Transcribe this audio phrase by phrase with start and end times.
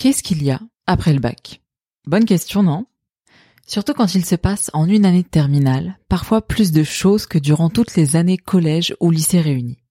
[0.00, 1.60] Qu'est-ce qu'il y a après le bac?
[2.06, 2.86] Bonne question, non?
[3.66, 7.36] Surtout quand il se passe en une année de terminale, parfois plus de choses que
[7.36, 9.84] durant toutes les années collège ou lycée réunis.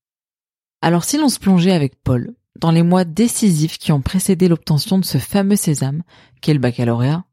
[0.82, 4.98] Alors si l'on se plongeait avec Paul dans les mois décisifs qui ont précédé l'obtention
[4.98, 6.02] de ce fameux sésame,
[6.42, 7.24] qu'est le baccalauréat,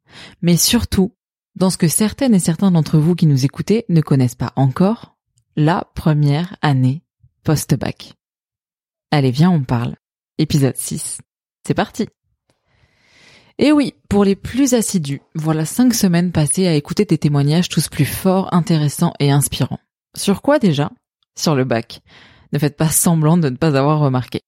[0.42, 1.14] mais surtout
[1.54, 5.16] dans ce que certaines et certains d'entre vous qui nous écoutez ne connaissent pas encore,
[5.56, 7.02] la première année
[7.42, 8.12] post-bac.
[9.10, 9.96] Allez, viens, on parle.
[10.36, 11.22] Épisode 6.
[11.66, 12.06] C'est parti.
[13.58, 17.88] Et oui, pour les plus assidus, voilà cinq semaines passées à écouter des témoignages tous
[17.88, 19.80] plus forts, intéressants et inspirants.
[20.14, 20.90] Sur quoi déjà?
[21.38, 22.02] Sur le bac.
[22.52, 24.42] Ne faites pas semblant de ne pas avoir remarqué.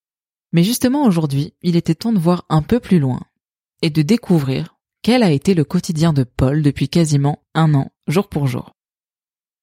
[0.53, 3.21] Mais justement aujourd'hui, il était temps de voir un peu plus loin
[3.81, 8.29] et de découvrir quel a été le quotidien de Paul depuis quasiment un an, jour
[8.29, 8.75] pour jour.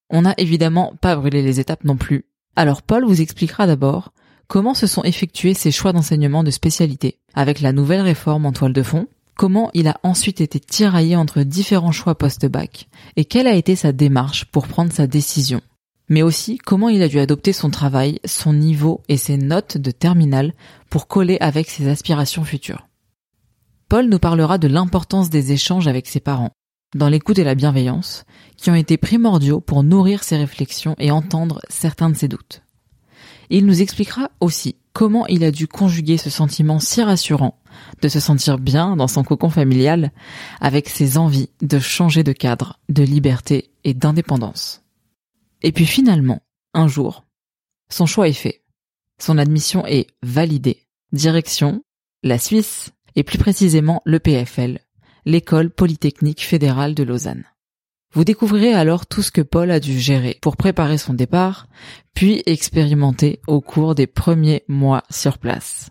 [0.09, 2.25] On n'a évidemment pas brûlé les étapes non plus.
[2.55, 4.11] Alors Paul vous expliquera d'abord
[4.47, 8.73] comment se sont effectués ses choix d'enseignement de spécialité avec la nouvelle réforme en toile
[8.73, 13.55] de fond, comment il a ensuite été tiraillé entre différents choix post-bac et quelle a
[13.55, 15.61] été sa démarche pour prendre sa décision?
[16.09, 19.91] Mais aussi comment il a dû adopter son travail, son niveau et ses notes de
[19.91, 20.53] terminale
[20.89, 22.87] pour coller avec ses aspirations futures?
[23.89, 26.51] Paul nous parlera de l'importance des échanges avec ses parents,
[26.95, 28.25] dans l'écoute et la bienveillance,
[28.57, 32.63] qui ont été primordiaux pour nourrir ses réflexions et entendre certains de ses doutes.
[33.49, 37.59] Il nous expliquera aussi comment il a dû conjuguer ce sentiment si rassurant
[38.01, 40.11] de se sentir bien dans son cocon familial
[40.61, 44.83] avec ses envies de changer de cadre, de liberté et d'indépendance.
[45.61, 46.41] Et puis finalement,
[46.73, 47.23] un jour,
[47.89, 48.63] son choix est fait.
[49.17, 50.87] Son admission est validée.
[51.11, 51.83] Direction,
[52.23, 54.79] la Suisse, et plus précisément le PFL,
[55.25, 57.45] l'école polytechnique fédérale de Lausanne.
[58.13, 61.67] Vous découvrirez alors tout ce que Paul a dû gérer pour préparer son départ,
[62.13, 65.89] puis expérimenter au cours des premiers mois sur place.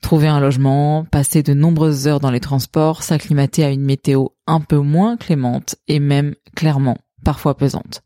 [0.00, 4.60] Trouver un logement, passer de nombreuses heures dans les transports, s'acclimater à une météo un
[4.60, 8.02] peu moins clémente et même clairement parfois pesante.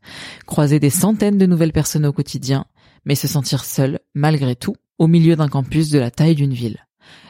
[0.47, 2.65] Croiser des centaines de nouvelles personnes au quotidien,
[3.05, 6.85] mais se sentir seul, malgré tout, au milieu d'un campus de la taille d'une ville.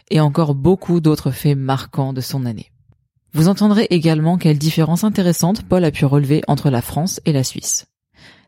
[0.10, 2.72] Et encore beaucoup d'autres faits marquants de son année.
[3.34, 7.44] Vous entendrez également quelles différences intéressantes Paul a pu relever entre la France et la
[7.44, 7.86] Suisse.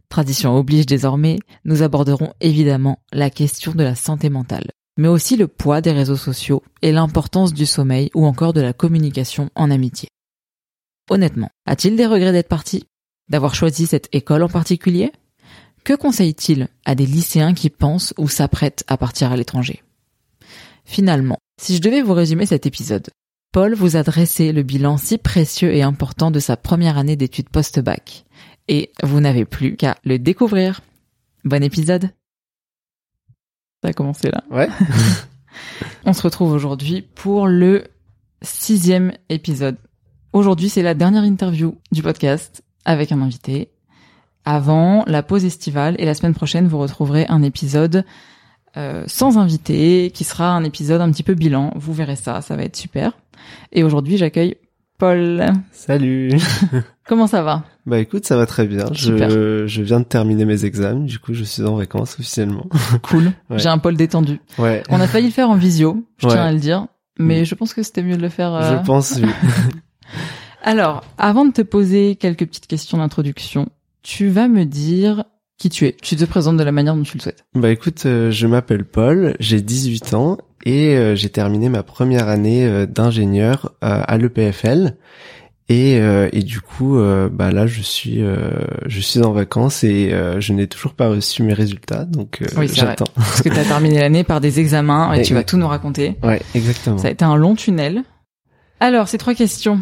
[0.09, 5.47] Tradition oblige désormais, nous aborderons évidemment la question de la santé mentale, mais aussi le
[5.47, 10.09] poids des réseaux sociaux et l'importance du sommeil ou encore de la communication en amitié.
[11.09, 12.85] Honnêtement, a-t-il des regrets d'être parti?
[13.29, 15.12] D'avoir choisi cette école en particulier?
[15.84, 19.84] Que conseille-t-il à des lycéens qui pensent ou s'apprêtent à partir à l'étranger?
[20.85, 23.09] Finalement, si je devais vous résumer cet épisode,
[23.52, 27.50] Paul vous a dressé le bilan si précieux et important de sa première année d'études
[27.50, 28.25] post-bac.
[28.68, 30.81] Et vous n'avez plus qu'à le découvrir.
[31.44, 32.12] Bon épisode
[33.81, 34.43] Ça a commencé là.
[34.51, 34.69] Ouais.
[36.05, 37.85] On se retrouve aujourd'hui pour le
[38.41, 39.77] sixième épisode.
[40.33, 43.71] Aujourd'hui, c'est la dernière interview du podcast avec un invité
[44.45, 48.05] avant la pause estivale et la semaine prochaine, vous retrouverez un épisode
[48.77, 51.71] euh, sans invité, qui sera un épisode un petit peu bilan.
[51.75, 53.13] Vous verrez ça, ça va être super.
[53.71, 54.55] Et aujourd'hui, j'accueille
[54.97, 55.45] Paul.
[55.71, 56.31] Salut.
[57.05, 57.63] Comment ça va?
[57.85, 58.85] Bah écoute, ça va très bien.
[58.93, 62.67] Je, je viens de terminer mes examens, du coup je suis en vacances officiellement.
[63.01, 63.31] Cool.
[63.55, 64.39] J'ai un Paul détendu.
[64.57, 64.83] Ouais.
[64.89, 66.87] On a failli le faire en visio, je tiens à le dire,
[67.17, 67.45] mais mm.
[67.45, 68.53] je pense que c'était mieux de le faire.
[68.53, 68.77] Euh...
[68.77, 69.19] Je pense.
[69.21, 69.29] Oui.
[70.63, 73.69] Alors, avant de te poser quelques petites questions d'introduction,
[74.03, 75.23] tu vas me dire
[75.57, 75.95] qui tu es.
[76.01, 77.45] Tu te présentes de la manière dont tu le souhaites.
[77.55, 82.27] Bah écoute, euh, je m'appelle Paul, j'ai 18 ans et euh, j'ai terminé ma première
[82.27, 84.95] année d'ingénieur à l'EPFL.
[85.69, 86.99] Et, et du coup,
[87.31, 88.22] bah là, je suis,
[88.85, 93.05] je suis en vacances et je n'ai toujours pas reçu mes résultats, donc oui, j'attends.
[93.16, 96.17] Parce que tu as terminé l'année par des examens et, tu vas tout nous raconter.
[96.23, 96.97] Ouais, exactement.
[96.97, 98.03] Ça a été un long tunnel.
[98.81, 99.79] Alors, ces trois questions.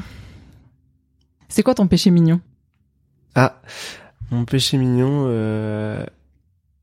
[1.47, 2.41] C'est quoi ton péché mignon?
[3.33, 3.61] Ah,
[4.31, 6.05] mon péché mignon, euh,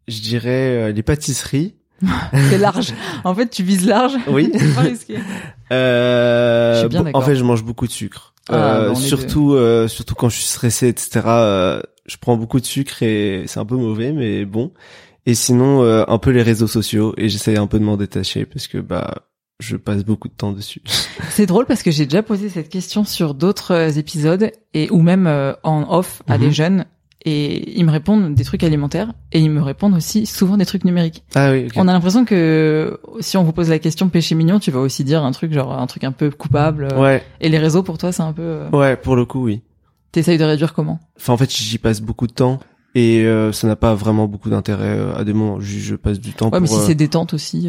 [0.08, 1.76] je dirais euh, les pâtisseries.
[2.32, 2.92] C'est large.
[3.24, 4.14] En fait, tu vises large.
[4.28, 4.50] Oui.
[4.58, 5.18] C'est pas risqué.
[5.72, 8.34] Euh, je suis bien en fait, je mange beaucoup de sucre.
[8.48, 11.20] Ah, euh, surtout, euh, surtout quand je suis stressé, etc.
[11.26, 14.72] Euh, je prends beaucoup de sucre et c'est un peu mauvais, mais bon.
[15.26, 18.68] Et sinon, un peu les réseaux sociaux et j'essaye un peu de m'en détacher parce
[18.68, 19.26] que bah
[19.58, 20.82] je passe beaucoup de temps dessus.
[21.30, 25.26] C'est drôle parce que j'ai déjà posé cette question sur d'autres épisodes et ou même
[25.64, 26.52] en off à des mhm.
[26.52, 26.86] jeunes
[27.26, 30.84] et ils me répondent des trucs alimentaires et ils me répondent aussi souvent des trucs
[30.84, 31.24] numériques.
[31.34, 31.66] Ah oui.
[31.74, 35.02] On a l'impression que si on vous pose la question péché mignon, tu vas aussi
[35.02, 36.88] dire un truc genre un truc un peu coupable.
[36.96, 37.24] Ouais.
[37.40, 38.42] Et les réseaux pour toi c'est un peu.
[38.42, 39.62] Euh, ouais, pour le coup oui.
[40.12, 41.00] T'essayes de réduire comment?
[41.18, 42.60] Enfin en fait j'y passe beaucoup de temps
[42.94, 45.58] et euh, ça n'a pas vraiment beaucoup d'intérêt euh, à des moments.
[45.58, 46.50] Je, je, passe du temps.
[46.50, 47.68] Ouais, mais si c'est détente aussi.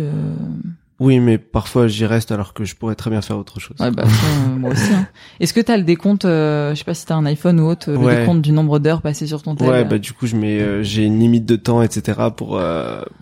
[1.00, 3.78] Oui, mais parfois j'y reste alors que je pourrais très bien faire autre chose.
[3.80, 4.06] Ouais, bah,
[4.58, 4.92] moi aussi.
[4.92, 5.08] Hein.
[5.40, 7.92] Est-ce que t'as le décompte, euh, je sais pas si t'as un iPhone ou autre,
[7.92, 10.60] le décompte du nombre d'heures passées sur ton téléphone Ouais, bah du coup je mets,
[10.60, 12.20] euh, j'ai une limite de temps, etc.
[12.36, 12.60] pour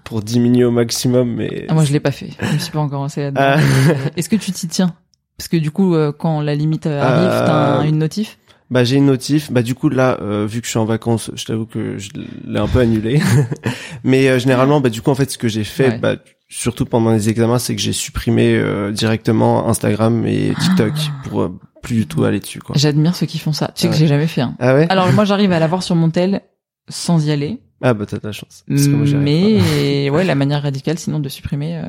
[0.04, 1.66] pour diminuer au maximum, mais.
[1.68, 2.30] Ah, moi je l'ai pas fait.
[2.40, 3.42] Je me suis pas encore lancé là-dedans.
[3.44, 3.60] Ah.
[4.16, 4.94] Est-ce que tu t'y tiens?
[5.38, 8.38] Parce que du coup, quand la limite arrive, t'as une notif?
[8.70, 9.52] bah j'ai une notif.
[9.52, 12.10] Bah du coup là, euh, vu que je suis en vacances, je t'avoue que je
[12.46, 13.22] l'ai un peu annulé.
[14.04, 16.16] Mais euh, généralement, bah du coup en fait, ce que j'ai fait, bah
[16.48, 21.30] surtout pendant les examens, c'est que j'ai supprimé euh, directement Instagram et TikTok ah.
[21.30, 21.52] pour
[21.82, 22.60] plus du tout aller dessus.
[22.60, 22.76] quoi.
[22.78, 23.72] J'admire ceux qui font ça.
[23.76, 24.42] Tu sais que j'ai jamais fait.
[24.42, 24.56] Hein.
[24.60, 24.88] Ah ouais?
[24.90, 26.42] Alors moi, j'arrive à l'avoir sur mon tel
[26.90, 27.62] sans y aller.
[27.82, 28.64] Ah bah t'as de la chance.
[28.68, 31.82] Mais ouais, la manière radicale, sinon de supprimer.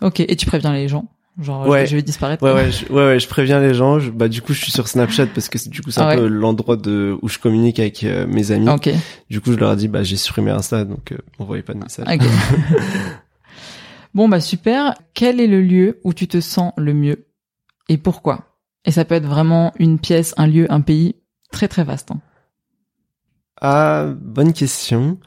[0.00, 0.20] Ok.
[0.20, 1.08] Et tu préviens les gens
[1.40, 1.86] Genre, ouais.
[1.86, 2.44] je vais disparaître.
[2.44, 3.98] Ouais, ouais, je, ouais, ouais, je préviens les gens.
[4.12, 6.76] bah, du coup, je suis sur Snapchat parce que du coup, c'est un peu l'endroit
[6.76, 8.68] de où je communique avec euh, mes amis.
[8.68, 8.96] Okay.
[9.30, 11.72] Du coup, je leur ai dit, bah, j'ai supprimé Insta, donc euh, on voyait pas
[11.72, 12.06] de message.
[12.06, 12.28] Okay.
[14.14, 14.94] bon, bah, super.
[15.14, 17.26] Quel est le lieu où tu te sens le mieux
[17.88, 18.58] et pourquoi?
[18.84, 21.14] Et ça peut être vraiment une pièce, un lieu, un pays
[21.50, 22.10] très très vaste.
[22.10, 22.20] Hein.
[23.60, 25.18] Ah, bonne question.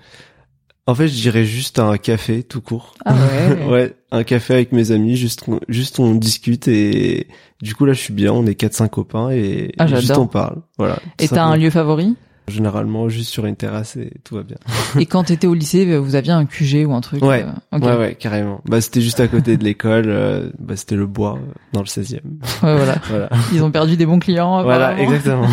[0.88, 2.94] En fait, je dirais juste un café tout court.
[3.06, 3.66] Ah ouais.
[3.70, 7.28] ouais, un café avec mes amis, juste juste on discute et
[7.62, 10.28] du coup là je suis bien, on est quatre cinq copains et ah, juste on
[10.28, 10.62] parle.
[10.78, 11.00] Voilà.
[11.18, 12.16] Et t'as un lieu favori?
[12.48, 14.58] Généralement juste sur une terrasse et tout va bien.
[15.00, 17.44] et quand t'étais au lycée, vous aviez un QG ou un truc Ouais.
[17.74, 18.62] Euh, ouais ouais, carrément.
[18.66, 21.88] Bah c'était juste à côté de l'école, euh, bah c'était le bois euh, dans le
[21.88, 22.14] 16e.
[22.14, 22.20] Ouais
[22.62, 23.02] voilà.
[23.10, 23.30] voilà.
[23.52, 24.62] Ils ont perdu des bons clients.
[24.62, 25.48] Voilà, exactement.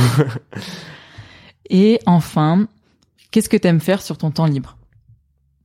[1.71, 2.67] et enfin,
[3.31, 4.77] qu'est-ce que t'aimes faire sur ton temps libre?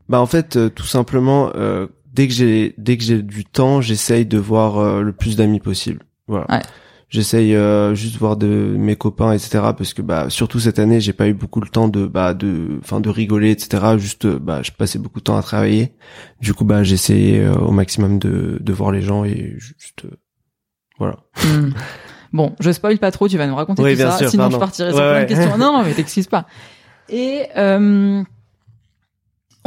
[0.10, 3.82] Bah en fait, euh, tout simplement, euh, dès que j'ai dès que j'ai du temps,
[3.82, 6.04] j'essaye de voir euh, le plus d'amis possible.
[6.28, 6.46] Voilà.
[6.50, 6.62] Ouais.
[7.10, 7.56] J'essaye
[7.96, 9.62] juste voir de mes copains, etc.
[9.78, 12.80] Parce que bah surtout cette année, j'ai pas eu beaucoup le temps de bah de
[12.84, 13.98] enfin de rigoler, etc.
[13.98, 15.94] Juste bah je passais beaucoup de temps à travailler.
[16.42, 20.06] Du coup bah j'essayais au maximum de de voir les gens et juste
[21.00, 21.16] voilà.
[21.38, 21.70] Hmm.
[22.34, 25.00] Bon, je spoil pas trop, tu vas nous raconter tout ça, sinon je partirai sur
[25.00, 25.58] plein de questions.
[25.58, 26.46] Non, non, mais t'excuses pas.
[27.10, 28.22] Et euh,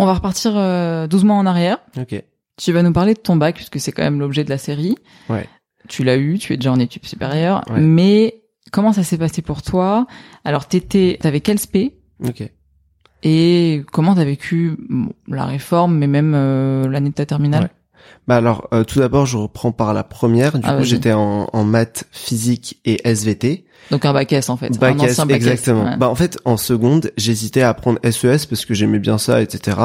[0.00, 1.78] on va repartir euh, 12 mois en arrière.
[1.98, 2.22] Ok.
[2.56, 4.96] Tu vas nous parler de ton bac, puisque c'est quand même l'objet de la série.
[5.28, 5.46] Ouais.
[5.88, 7.64] Tu l'as eu, tu es déjà en études supérieures.
[7.70, 8.42] Mais
[8.72, 10.06] comment ça s'est passé pour toi?
[10.44, 11.96] Alors, t'étais, t'avais quel spé?
[12.26, 12.42] Ok.
[13.22, 14.76] Et comment t'as vécu
[15.28, 17.70] la réforme, mais même euh, l'année de ta terminale?
[18.26, 20.58] Bah alors, euh, tout d'abord, je reprends par la première.
[20.58, 23.64] Du ah, coup, j'étais en, en maths, physique et SVT.
[23.90, 24.78] Donc un bac S en fait.
[24.78, 25.96] Bac S, exactement.
[25.96, 29.42] Bah en fait, en seconde, j'hésitais à prendre SES e parce que j'aimais bien ça,
[29.42, 29.76] etc.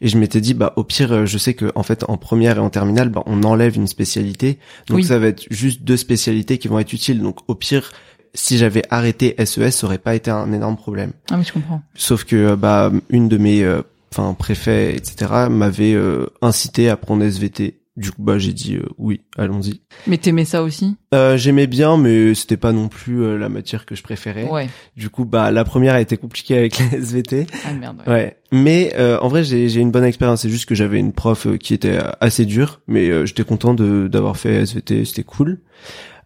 [0.00, 2.56] Et je m'étais dit, bah au pire, euh, je sais que en fait, en première
[2.56, 4.58] et en terminale, bah on enlève une spécialité.
[4.88, 7.20] Donc ça va être juste deux spécialités qui vont être utiles.
[7.20, 7.92] Donc au pire,
[8.32, 11.12] si j'avais arrêté SES, e ça aurait pas été un énorme problème.
[11.30, 11.82] Ah oui, je comprends.
[11.94, 13.62] Sauf que bah une de mes
[14.12, 15.96] enfin préfets, etc., m'avait
[16.42, 17.80] incité à prendre SVT.
[17.96, 19.82] Du coup, bah j'ai dit euh, oui, allons-y.
[20.06, 20.96] Mais t'aimais ça aussi?
[21.12, 24.48] Euh, J'aimais bien, mais c'était pas non plus euh, la matière que je préférais.
[24.48, 24.70] Ouais.
[24.96, 27.46] Du coup, bah la première a été compliquée avec la SVT.
[27.66, 28.02] Ah merde.
[28.06, 28.12] Ouais.
[28.12, 28.36] ouais.
[28.52, 30.42] Mais en vrai, j'ai j'ai une bonne expérience.
[30.42, 34.36] C'est juste que j'avais une prof qui était assez dure, mais j'étais content de d'avoir
[34.36, 35.04] fait SVT.
[35.04, 35.60] C'était cool.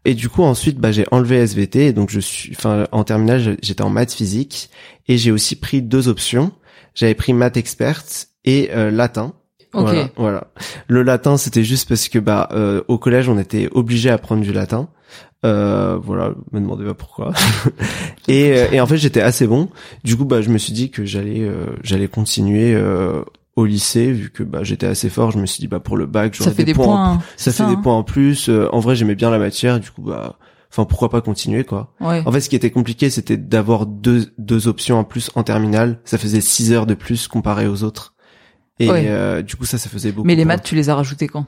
[0.04, 1.86] Et du coup, ensuite, bah j'ai enlevé SVT.
[1.86, 4.70] Et donc je suis, enfin, en terminale, j'étais en maths physique,
[5.08, 6.52] et j'ai aussi pris deux options.
[6.94, 8.02] J'avais pris maths expert
[8.44, 9.34] et latin.
[9.74, 10.46] Voilà, voilà.
[10.86, 14.42] Le latin, c'était juste parce que bah euh, au collège, on était obligé à prendre
[14.42, 14.88] du latin.
[15.44, 17.32] Euh, voilà, me demandez pas pourquoi.
[18.28, 19.68] et, euh, et en fait, j'étais assez bon.
[20.02, 22.80] Du coup, bah je me suis dit que j'allais euh, j'allais continuer
[23.56, 25.30] au lycée vu que bah j'étais assez fort.
[25.30, 27.20] Je me suis dit bah pour le bac, ça fait des, points.
[27.36, 27.80] ça fait des hein.
[27.82, 28.48] points en plus.
[28.48, 29.80] en vrai, j'aimais bien la matière.
[29.80, 30.38] Du coup, bah
[30.74, 31.94] enfin pourquoi pas continuer quoi.
[32.00, 36.00] En fait, ce qui était compliqué, c'était d'avoir deux deux options en plus en terminale.
[36.04, 38.14] Ça faisait six heures de plus comparé aux autres.
[38.80, 40.26] Et euh, du coup, ça, ça faisait beaucoup.
[40.26, 41.46] Mais les maths, tu les as rajoutés quand?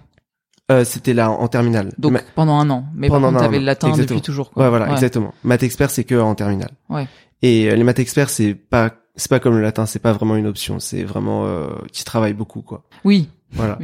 [0.70, 1.92] Euh, C'était là en, terminale.
[1.98, 2.86] Donc pendant un an.
[2.94, 4.50] Mais pendant par contre, t'avais le latin depuis toujours.
[4.50, 4.64] Quoi.
[4.64, 5.32] Ouais, voilà, exactement.
[5.44, 6.72] Maths expert, c'est que en terminale.
[6.88, 7.06] Ouais.
[7.42, 10.36] Et euh, les maths experts, c'est pas, c'est pas comme le latin, c'est pas vraiment
[10.36, 10.80] une option.
[10.80, 12.84] C'est vraiment, euh, tu travailles beaucoup, quoi.
[13.04, 13.28] Oui.
[13.52, 13.78] Voilà.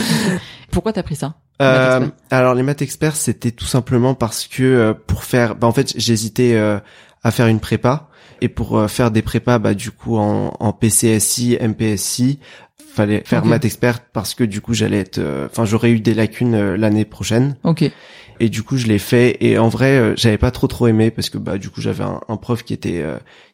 [0.72, 1.36] Pourquoi t'as pris ça?
[1.62, 5.72] Euh, Alors les maths experts, c'était tout simplement parce que euh, pour faire, bah en
[5.72, 8.08] fait, j'hésitais à faire une prépa.
[8.40, 12.38] Et pour faire des prépas, bah du coup en, en PCSI, MPSI,
[12.98, 16.14] fallait faire maths experte parce que du coup j'allais être euh, enfin j'aurais eu des
[16.14, 17.56] lacunes euh, l'année prochaine.
[17.64, 17.84] OK.
[18.40, 19.36] Et du coup je l'ai fait.
[19.40, 22.04] Et en vrai euh, j'avais pas trop trop aimé parce que bah du coup j'avais
[22.04, 23.04] un, prof qui était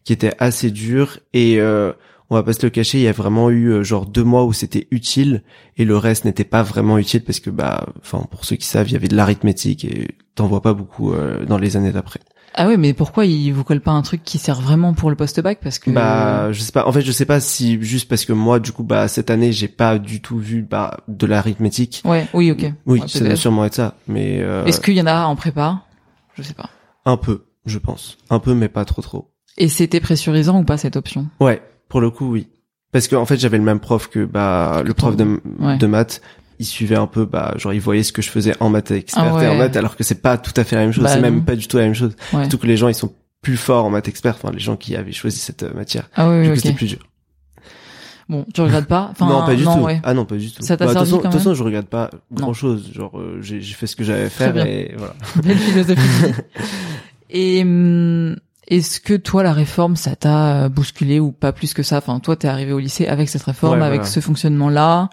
[0.04, 1.18] qui était assez dur.
[1.32, 1.58] Et
[2.30, 4.52] on va pas se le cacher, il y a vraiment eu genre deux mois où
[4.52, 5.42] c'était utile
[5.76, 8.88] et le reste n'était pas vraiment utile parce que bah enfin pour ceux qui savent,
[8.88, 11.12] il y avait de l'arithmétique et t'en vois pas beaucoup
[11.46, 12.20] dans les années d'après.
[12.56, 15.16] Ah ouais, mais pourquoi ils vous collent pas un truc qui sert vraiment pour le
[15.16, 15.58] post-bac?
[15.60, 16.86] Parce que Bah, je sais pas.
[16.86, 19.50] En fait, je sais pas si juste parce que moi, du coup, bah cette année,
[19.50, 22.02] j'ai pas du tout vu bah de l'arithmétique.
[22.04, 22.72] Ouais, oui, ok.
[22.86, 23.96] Oui, ça doit sûrement être ça.
[24.06, 24.64] Mais euh...
[24.66, 25.82] est-ce qu'il y en a en prépa?
[26.34, 26.70] Je sais pas.
[27.04, 28.18] Un peu, je pense.
[28.30, 29.32] Un peu, mais pas trop trop.
[29.58, 31.26] Et c'était pressurisant ou pas cette option?
[31.40, 32.48] Ouais, pour le coup, oui.
[32.92, 35.40] Parce que en fait, j'avais le même prof que bah le prof de,
[35.78, 36.20] de maths,
[36.58, 39.34] il suivait un peu bah genre il voyait ce que je faisais en maths expert
[39.36, 41.04] ah et en maths alors que c'est pas tout à fait la même chose.
[41.04, 42.14] Bah c'est même pas du tout la même chose.
[42.30, 43.12] Surtout que les gens ils sont
[43.42, 44.36] plus forts en maths expert.
[44.36, 46.08] Enfin les gens qui avaient choisi cette euh, matière.
[46.14, 47.00] Ah oui, du c'était plus dur.
[48.28, 49.08] Bon, tu regardes pas?
[49.10, 49.86] Enfin, Non, pas du tout.
[50.02, 50.62] Ah non, pas du tout.
[50.62, 52.90] Ça t'a bah, servi De toute façon, je regarde pas grand chose.
[52.94, 55.14] Genre, euh, j'ai fait ce que j'avais à faire et voilà.
[55.42, 56.32] Belle philosophie.
[57.30, 58.36] et hum,
[58.68, 61.98] est-ce que toi, la réforme, ça t'a euh, bousculé ou pas plus que ça?
[61.98, 65.10] Enfin, toi, t'es arrivé au lycée avec cette réforme, avec ce fonctionnement-là.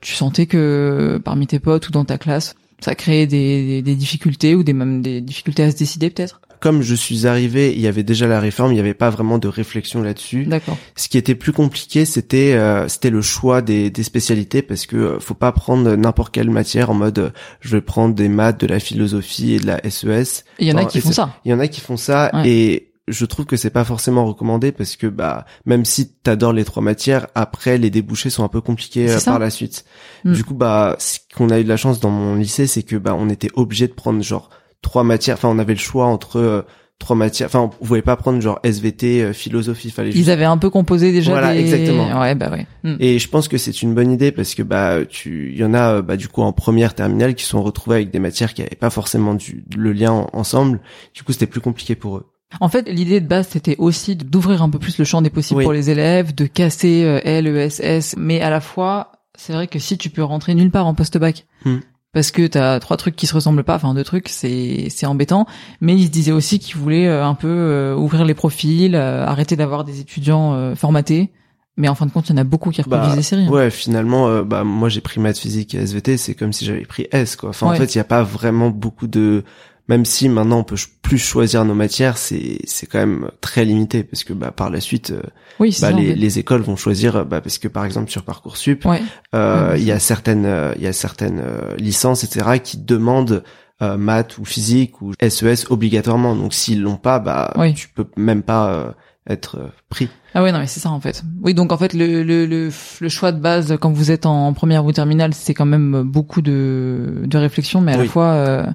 [0.00, 4.54] Tu sentais que parmi tes potes ou dans ta classe, ça créait des, des, difficultés
[4.54, 6.40] ou des même des difficultés à se décider peut-être?
[6.62, 9.38] Comme je suis arrivé, il y avait déjà la réforme, il n'y avait pas vraiment
[9.38, 10.44] de réflexion là-dessus.
[10.44, 10.78] D'accord.
[10.94, 14.96] Ce qui était plus compliqué, c'était euh, c'était le choix des, des spécialités parce que
[14.96, 18.60] euh, faut pas prendre n'importe quelle matière en mode euh, je vais prendre des maths,
[18.60, 20.44] de la philosophie et de la SES.
[20.60, 21.36] Il y en a qui font ça.
[21.44, 24.70] Il y en a qui font ça et je trouve que c'est pas forcément recommandé
[24.70, 28.60] parce que bah même si t'adores les trois matières, après les débouchés sont un peu
[28.60, 29.84] compliqués euh, par la suite.
[30.24, 30.32] Mm.
[30.32, 32.96] Du coup bah ce qu'on a eu de la chance dans mon lycée, c'est que
[32.96, 34.50] bah on était obligé de prendre genre
[34.82, 35.36] trois matières.
[35.36, 36.62] Enfin on avait le choix entre euh,
[36.98, 37.46] trois matières.
[37.46, 39.90] Enfin on pouvait pas prendre genre SVT, euh, philosophie.
[39.90, 40.10] Fallait.
[40.10, 41.32] Ils avaient un peu composé déjà.
[41.32, 42.20] Voilà exactement.
[42.20, 42.66] Ouais bah ouais.
[42.82, 42.96] Mm.
[43.00, 45.74] Et je pense que c'est une bonne idée parce que bah tu il y en
[45.74, 48.76] a bah du coup en première terminale qui sont retrouvés avec des matières qui avaient
[48.76, 50.80] pas forcément du le lien ensemble.
[51.14, 52.26] Du coup c'était plus compliqué pour eux.
[52.60, 55.62] En fait, l'idée de base, c'était aussi d'ouvrir un peu plus le champ des possibles
[55.62, 59.52] pour les élèves, de casser euh, L, E, S, S, mais à la fois, c'est
[59.52, 61.78] vrai que si tu peux rentrer nulle part en post-bac, hmm.
[62.12, 65.46] Parce que t'as trois trucs qui se ressemblent pas, enfin deux trucs, c'est c'est embêtant.
[65.80, 69.56] Mais il se disait aussi qu'il voulait euh, un peu euh, ouvrir les profils, arrêter
[69.56, 71.30] d'avoir des étudiants formatés.
[71.78, 73.46] Mais en fin de compte, il y en a beaucoup qui reproduisent bah, des séries.
[73.46, 73.50] Hein.
[73.50, 77.08] Ouais, finalement, bah moi j'ai pris maths physique et SVT, c'est comme si j'avais pris
[77.12, 77.48] S quoi.
[77.50, 79.42] Enfin en fait, il y a pas vraiment beaucoup de
[79.88, 84.04] même si maintenant on peut plus choisir nos matières, c'est c'est quand même très limité
[84.04, 85.22] parce que bah par la suite, euh,
[85.58, 88.86] oui, bah, les, les, écoles vont choisir bah parce que par exemple sur parcoursup,
[89.34, 91.42] euh, il y a certaines euh, il y a certaines
[91.78, 93.42] licences etc qui demandent
[93.80, 96.36] maths ou physique ou SES e obligatoirement.
[96.36, 98.94] Donc s'ils l'ont pas, bah tu peux même pas
[99.28, 100.08] être pris.
[100.34, 101.24] Ah ouais non mais c'est ça en fait.
[101.42, 102.70] Oui donc en fait le, le, le,
[103.00, 106.42] le, choix de base quand vous êtes en première ou terminale c'est quand même beaucoup
[106.42, 108.74] de, de réflexion mais à la fois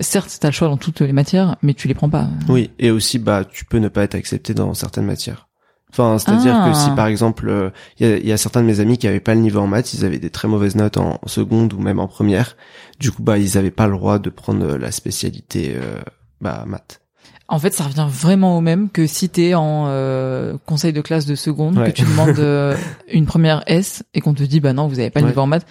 [0.00, 2.28] certes, t'as le choix dans toutes les matières, mais tu les prends pas.
[2.48, 5.48] Oui, et aussi, bah, tu peux ne pas être accepté dans certaines matières.
[5.90, 6.94] Enfin, c'est-à-dire que si ah.
[6.96, 9.40] par exemple, il y, a, y, a, certains de mes amis qui avaient pas le
[9.40, 12.56] niveau en maths, ils avaient des très mauvaises notes en, seconde ou même en première.
[12.98, 16.00] Du coup, bah, ils avaient pas le droit de prendre la spécialité euh,
[16.40, 17.02] bah maths.
[17.48, 21.26] En fait, ça revient vraiment au même que si t'es en euh, conseil de classe
[21.26, 22.74] de seconde, que tu demandes euh,
[23.12, 25.46] une première S et qu'on te dit bah non, vous avez pas le niveau en
[25.46, 25.66] maths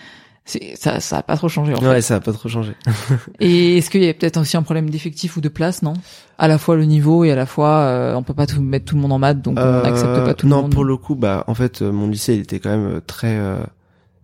[0.75, 2.73] ça ça a pas trop changé en ouais ça a pas trop changé.
[3.39, 5.93] Et est-ce qu'il y a peut-être aussi un problème d'effectif ou de place non?
[6.37, 8.85] À la fois le niveau et à la fois euh, on peut pas tout mettre
[8.85, 10.63] tout le monde en maths donc on n'accepte pas tout le monde.
[10.63, 13.01] non pour le coup bah en fait euh, mon lycée il était quand même euh,
[13.05, 13.39] très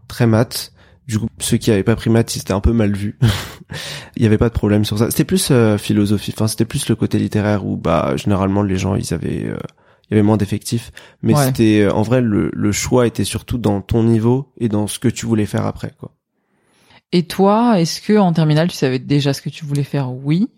[0.07, 0.73] très maths.
[1.07, 3.17] Du coup ceux qui avaient pas pris maths c'était un peu mal vu
[4.17, 5.09] il y avait pas de problème sur ça.
[5.09, 6.33] C'était plus philosophie.
[6.35, 9.53] Enfin c'était plus le côté littéraire où bah généralement les gens ils avaient
[10.09, 10.91] il y avait moins d'effectifs.
[11.21, 14.99] Mais c'était en vrai le, le choix était surtout dans ton niveau et dans ce
[14.99, 16.11] que tu voulais faire après quoi
[17.11, 20.11] et toi, est-ce que en terminale, tu savais déjà ce que tu voulais faire?
[20.11, 20.49] Oui.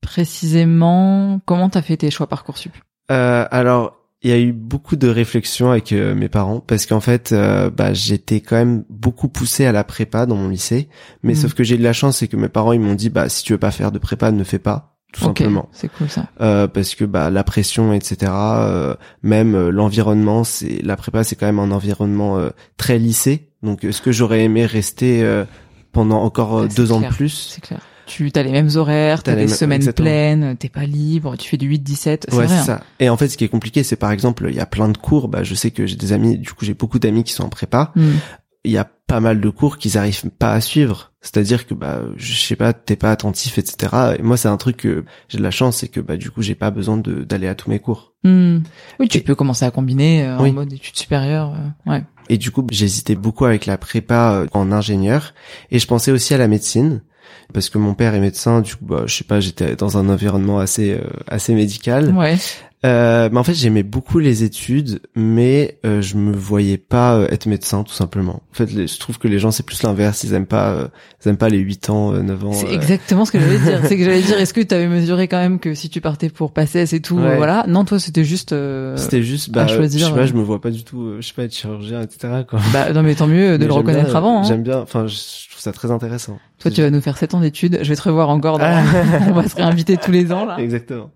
[0.00, 2.72] Précisément, comment t'as fait tes choix parcoursup
[3.10, 7.00] euh, Alors, il y a eu beaucoup de réflexions avec euh, mes parents parce qu'en
[7.00, 10.88] fait, euh, bah, j'étais quand même beaucoup poussé à la prépa dans mon lycée.
[11.22, 11.40] Mais mhm.
[11.40, 13.28] sauf que j'ai eu de la chance, c'est que mes parents ils m'ont dit, bah
[13.28, 15.70] si tu veux pas faire de prépa, ne fais pas tout simplement.
[15.72, 16.26] C'est cool ça.
[16.42, 18.30] Euh, parce que bah la pression, etc.
[18.30, 22.38] Euh, même l'environnement, c'est la prépa, c'est quand même un environnement
[22.76, 23.48] très lycée.
[23.62, 25.24] Donc, est-ce que j'aurais aimé rester
[25.98, 27.50] pendant encore euh, deux ans de plus.
[27.52, 27.80] C'est clair.
[28.06, 31.56] Tu as les mêmes horaires, tu as des semaines pleines, t'es pas libre, tu fais
[31.56, 32.82] du 8-17, c'est ouais, ça.
[33.00, 34.96] Et en fait, ce qui est compliqué, c'est par exemple, il y a plein de
[34.96, 37.42] cours, bah, je sais que j'ai des amis, du coup, j'ai beaucoup d'amis qui sont
[37.42, 37.90] en prépa.
[37.96, 38.12] Hmm.
[38.64, 41.12] Il y a pas mal de cours qu'ils arrivent pas à suivre.
[41.20, 44.16] C'est-à-dire que, bah, je sais pas, t'es pas attentif, etc.
[44.18, 46.42] Et moi, c'est un truc que j'ai de la chance, c'est que, bah, du coup,
[46.42, 48.14] j'ai pas besoin d'aller à tous mes cours.
[48.22, 48.58] Hmm.
[49.00, 52.04] Oui, tu peux commencer à combiner euh, en mode études supérieures, euh, ouais.
[52.28, 55.34] Et du coup, j'hésitais beaucoup avec la prépa euh, en ingénieur.
[55.70, 57.00] Et je pensais aussi à la médecine.
[57.52, 58.60] parce que mon père est médecin.
[58.60, 62.14] Du coup, bah, je sais pas, j'étais dans un environnement assez euh, assez médical.
[62.14, 62.36] Ouais.
[62.86, 67.28] Euh, mais en fait, j'aimais beaucoup les études, mais euh, je me voyais pas euh,
[67.30, 68.42] être médecin, tout simplement.
[68.52, 70.22] En fait, je trouve que les gens, c'est plus l'inverse.
[70.22, 70.88] Ils aiment pas, euh,
[71.24, 72.52] ils aiment pas les 8 ans, 9 ans.
[72.52, 73.80] C'est exactement ce que j'allais dire.
[73.84, 76.28] c'est que j'allais dire, est-ce que tu avais mesuré quand même que si tu partais
[76.28, 77.64] pour passer, c'est tout, voilà.
[77.66, 78.54] Non, toi, c'était juste.
[78.96, 80.00] c'était juste, bah, choisir.
[80.00, 82.44] Je sais pas, je me vois pas du tout, je sais pas, être chirurgien, etc.
[82.48, 82.60] Quoi.
[82.72, 84.40] Bah, non, mais tant mieux de le reconnaître avant.
[84.40, 84.44] Hein.
[84.44, 84.78] J'aime bien.
[84.78, 85.16] Enfin, je
[85.50, 86.38] trouve ça très intéressant.
[86.60, 87.80] Toi, tu vas nous faire 7 ans d'études.
[87.82, 88.58] Je vais te revoir encore.
[88.58, 88.66] Dans...
[89.28, 90.58] On va se réinviter tous les ans là.
[90.58, 91.10] Exactement.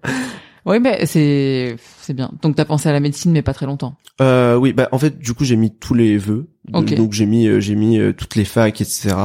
[0.65, 2.31] Oui, mais c'est c'est bien.
[2.43, 3.97] Donc t'as pensé à la médecine, mais pas très longtemps.
[4.21, 6.49] Euh, oui, bah en fait, du coup, j'ai mis tous les vœux.
[6.69, 9.17] Donc j'ai mis euh, j'ai mis euh, toutes les facs, etc.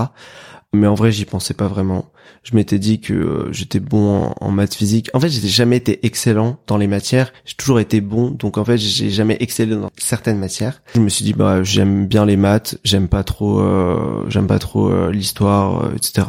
[0.73, 2.11] Mais en vrai, j'y pensais pas vraiment.
[2.43, 5.09] Je m'étais dit que euh, j'étais bon en, maths physique.
[5.13, 7.31] En fait, j'ai jamais été excellent dans les matières.
[7.45, 10.81] J'ai toujours été bon, donc en fait, j'ai jamais excellé dans certaines matières.
[10.95, 13.63] Je me suis dit bah j'aime bien les maths, j'aime pas trop
[14.29, 16.27] j'aime pas trop l'histoire, etc.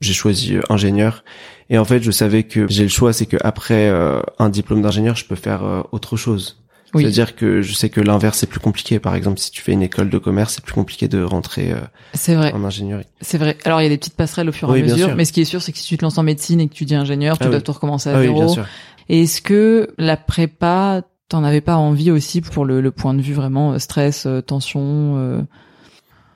[0.00, 1.24] J'ai choisi ingénieur
[1.72, 4.82] et en fait, je savais que j'ai le choix, c'est que après euh, un diplôme
[4.82, 6.58] d'ingénieur, je peux faire euh, autre chose.
[6.92, 7.02] Oui.
[7.02, 8.98] C'est-à-dire que je sais que l'inverse est plus compliqué.
[8.98, 11.80] Par exemple, si tu fais une école de commerce, c'est plus compliqué de rentrer euh,
[12.12, 12.52] c'est vrai.
[12.52, 13.06] en ingénierie.
[13.22, 13.56] C'est vrai.
[13.64, 15.40] Alors il y a des petites passerelles au fur et à mesure, mais ce qui
[15.40, 17.38] est sûr, c'est que si tu te lances en médecine et que tu dis ingénieur,
[17.38, 18.34] tu ah dois tout recommencer à ah zéro.
[18.34, 18.66] Oui, bien sûr.
[19.08, 21.00] Et est-ce que la prépa,
[21.30, 25.46] t'en avais pas envie aussi pour le, le point de vue vraiment stress, tension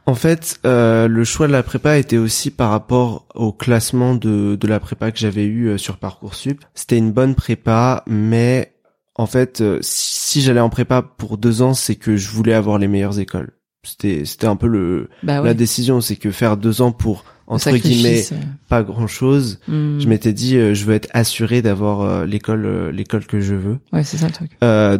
[0.06, 4.54] en fait, euh, le choix de la prépa était aussi par rapport au classement de,
[4.54, 6.64] de la prépa que j'avais eu euh, sur Parcoursup.
[6.74, 8.76] C'était une bonne prépa, mais
[9.16, 12.78] en fait, euh, si, j'allais en prépa pour deux ans, c'est que je voulais avoir
[12.78, 13.55] les meilleures écoles.
[13.86, 17.70] C'était c'était un peu le bah la décision, c'est que faire deux ans pour entre
[17.76, 18.24] guillemets
[18.68, 19.60] pas grand chose.
[19.68, 20.00] Hmm.
[20.00, 23.54] Je m'étais dit euh, je veux être assuré d'avoir euh, l'école euh, l'école que je
[23.54, 23.78] veux.
[23.92, 24.50] Ouais, c'est ça le truc.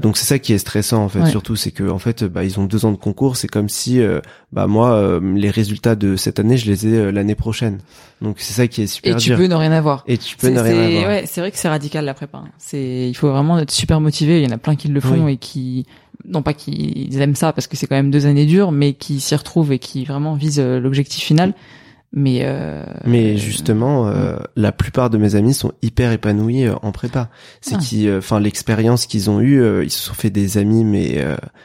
[0.00, 2.58] donc c'est ça qui est stressant en fait surtout c'est que en fait bah ils
[2.60, 4.00] ont deux ans de concours, c'est comme si
[4.52, 7.78] bah moi les résultats de cette année je les ai l'année prochaine.
[8.22, 10.02] Donc c'est ça qui est super Et tu peux ne rien avoir.
[10.06, 11.08] Et tu peux ne rien avoir.
[11.08, 12.38] Ouais, c'est vrai que c'est radical la prépa.
[12.38, 12.48] Hein.
[12.56, 15.28] C'est il faut vraiment être super motivé, il y en a plein qui le font
[15.28, 15.86] et qui
[16.28, 19.20] non pas qu'ils aiment ça parce que c'est quand même deux années dures, mais qui
[19.20, 21.54] s'y retrouvent et qui vraiment visent l'objectif final.
[22.12, 26.92] Mais euh, mais justement, euh, la plupart de mes amis sont hyper épanouis euh, en
[26.92, 27.28] prépa.
[27.60, 27.78] C'est ah.
[27.78, 31.22] qui, enfin, l'expérience qu'ils ont eue, ils se sont fait des amis, mais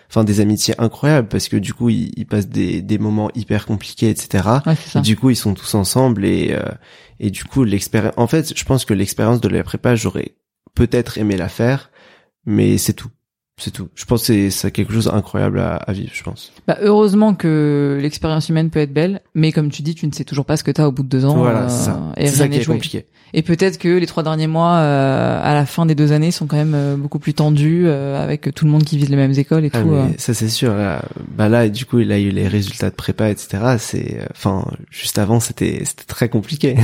[0.10, 3.66] enfin des amitiés incroyables parce que du coup, ils, ils passent des, des moments hyper
[3.66, 4.44] compliqués, etc.
[5.02, 6.58] du coup, ils sont tous ensemble et
[7.20, 8.14] et du coup, l'expérience.
[8.18, 10.36] En fait, je pense que l'expérience de la prépa, j'aurais
[10.74, 11.92] peut-être aimé la faire,
[12.46, 13.10] mais c'est tout.
[13.62, 13.90] C'est tout.
[13.94, 16.52] Je pense que c'est quelque chose d'incroyable à, à, vivre, je pense.
[16.68, 20.24] Bah, heureusement que l'expérience humaine peut être belle, mais comme tu dis, tu ne sais
[20.24, 21.38] toujours pas ce que tu as au bout de deux ans.
[21.38, 22.02] Voilà, c'est ça.
[22.18, 23.06] C'est ça qui est compliqué.
[23.34, 26.48] Et peut-être que les trois derniers mois, euh, à la fin des deux années, sont
[26.48, 29.34] quand même euh, beaucoup plus tendus, euh, avec tout le monde qui vise les mêmes
[29.38, 29.96] écoles et ah, tout.
[30.18, 30.74] Ça c'est sûr.
[30.74, 31.04] Là,
[31.38, 33.76] bah là, du coup, il a eu les résultats de prépa, etc.
[33.78, 36.76] C'est, enfin, juste avant, c'était c'était très compliqué.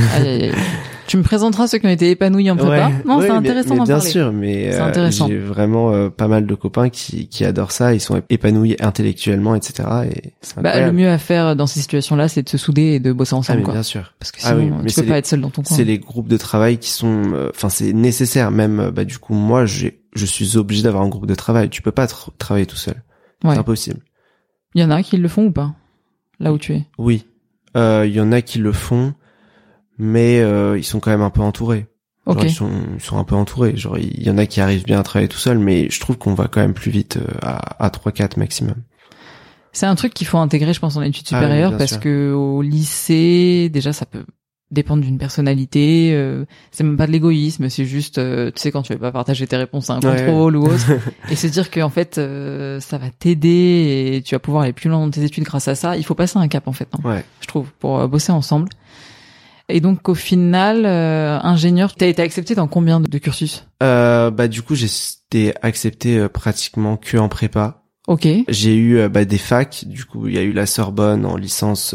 [1.06, 2.90] tu me présenteras ceux qui ont été épanouis en prépa?
[3.04, 4.00] non, c'est intéressant d'en parler.
[4.00, 4.70] Bien sûr, mais
[5.10, 7.94] j'ai vraiment pas mal de copains qui qui adorent ça.
[7.94, 9.88] Ils sont épanouis intellectuellement, etc.
[10.10, 13.12] Et bah, le mieux à faire dans ces situations-là, c'est de se souder et de
[13.12, 13.60] bosser ensemble.
[13.62, 13.74] Ah, quoi.
[13.74, 14.14] bien sûr.
[14.18, 15.76] Parce que ah sinon, tu peux pas être seul dans ton coin.
[15.76, 18.80] C'est les groupes de travail qui sont, euh, enfin c'est nécessaire même.
[18.80, 21.70] Euh, bah du coup moi j'ai, je suis obligé d'avoir un groupe de travail.
[21.70, 23.02] Tu peux pas travailler tout seul.
[23.42, 24.00] C'est impossible.
[24.74, 25.74] Il y en a qui le font ou pas?
[26.40, 26.84] Là où tu es?
[26.98, 27.26] Oui,
[27.76, 29.14] euh, il y en a qui le font,
[29.96, 30.38] mais
[30.76, 31.86] ils sont quand même un peu entourés.
[32.42, 33.76] Ils, sont, ils sont un peu entourés.
[33.76, 36.18] Genre il y en a qui arrivent bien à travailler tout seul, mais je trouve
[36.18, 38.76] qu'on va quand même plus vite à, à 3-4 maximum.
[39.72, 42.62] C'est un truc qu'il faut intégrer, je pense, en études ah supérieures, parce que au
[42.62, 44.24] lycée, déjà, ça peut
[44.70, 46.10] dépendre d'une personnalité.
[46.14, 49.12] Euh, c'est même pas de l'égoïsme, c'est juste, euh, tu sais, quand tu veux pas
[49.12, 50.90] partager tes réponses à un contrôle ou autre,
[51.30, 54.72] et se dire que en fait, euh, ça va t'aider et tu vas pouvoir aller
[54.72, 55.96] plus loin dans tes études grâce à ça.
[55.96, 58.68] Il faut passer un cap en fait, hein, je trouve, pour bosser ensemble.
[59.68, 64.62] Et donc au final, ingénieur, tu as été accepté dans combien de, cursus Bah du
[64.62, 67.82] coup, j'ai été accepté pratiquement que en prépa.
[68.06, 68.26] Ok.
[68.48, 71.94] J'ai eu bah, des facs, du coup il y a eu la Sorbonne en licence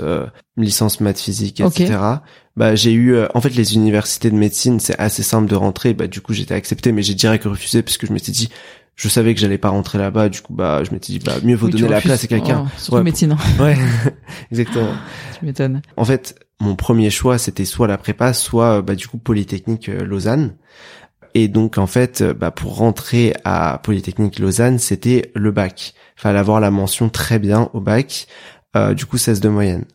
[0.55, 2.19] licence maths physique, etc
[2.55, 5.93] bah j'ai eu euh, en fait les universités de médecine c'est assez simple de rentrer.
[5.93, 8.49] Bah du coup j'étais accepté mais j'ai direct refusé parce que je m'étais dit
[8.95, 10.29] je savais que j'allais pas rentrer là-bas.
[10.29, 12.65] Du coup bah je m'étais dit bah mieux vaut donner la place à quelqu'un.
[12.65, 13.63] Oh, surtout médecine hein.
[13.63, 13.77] ouais.
[14.51, 14.91] Exactement.
[15.39, 15.81] Tu m'étonnes.
[15.97, 19.89] En fait mon premier choix c'était soit la prépa soit euh, bah du coup polytechnique
[19.89, 20.55] euh, Lausanne.
[21.35, 25.93] Et donc en fait bah pour rentrer à polytechnique Lausanne c'était le bac.
[26.15, 28.27] Fallait avoir la mention très bien au bac.
[28.75, 29.85] Euh, du coup 16 de moyenne.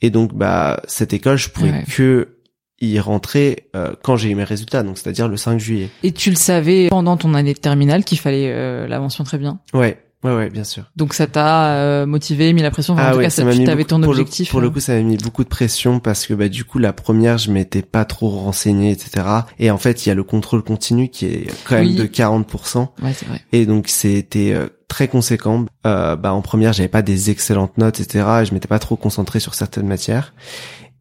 [0.00, 2.38] Et donc, bah, cette école, je pouvais que
[2.80, 5.88] y rentrer euh, quand j'ai eu mes résultats, donc c'est-à-dire le 5 juillet.
[6.02, 9.38] Et tu le savais pendant ton année de terminale qu'il fallait euh, la mention très
[9.38, 9.60] bien?
[9.74, 10.04] Ouais.
[10.24, 10.84] Ouais, ouais, bien sûr.
[10.94, 12.94] Donc ça t'a euh, motivé, mis la pression.
[12.94, 14.50] Enfin, en ah tout cas, ça, tu avais ton objectif.
[14.50, 16.92] pour le coup, ça m'a mis beaucoup de pression parce que bah du coup, la
[16.92, 19.26] première, je m'étais pas trop renseigné, etc.
[19.58, 22.88] Et en fait, il y a le contrôle continu qui est quand même de 40%.
[23.02, 23.40] Ouais, c'est vrai.
[23.52, 25.66] Et donc c'était euh, très conséquent.
[25.86, 28.24] Euh, bah en première, j'avais pas des excellentes notes, etc.
[28.42, 30.34] Et je m'étais pas trop concentré sur certaines matières.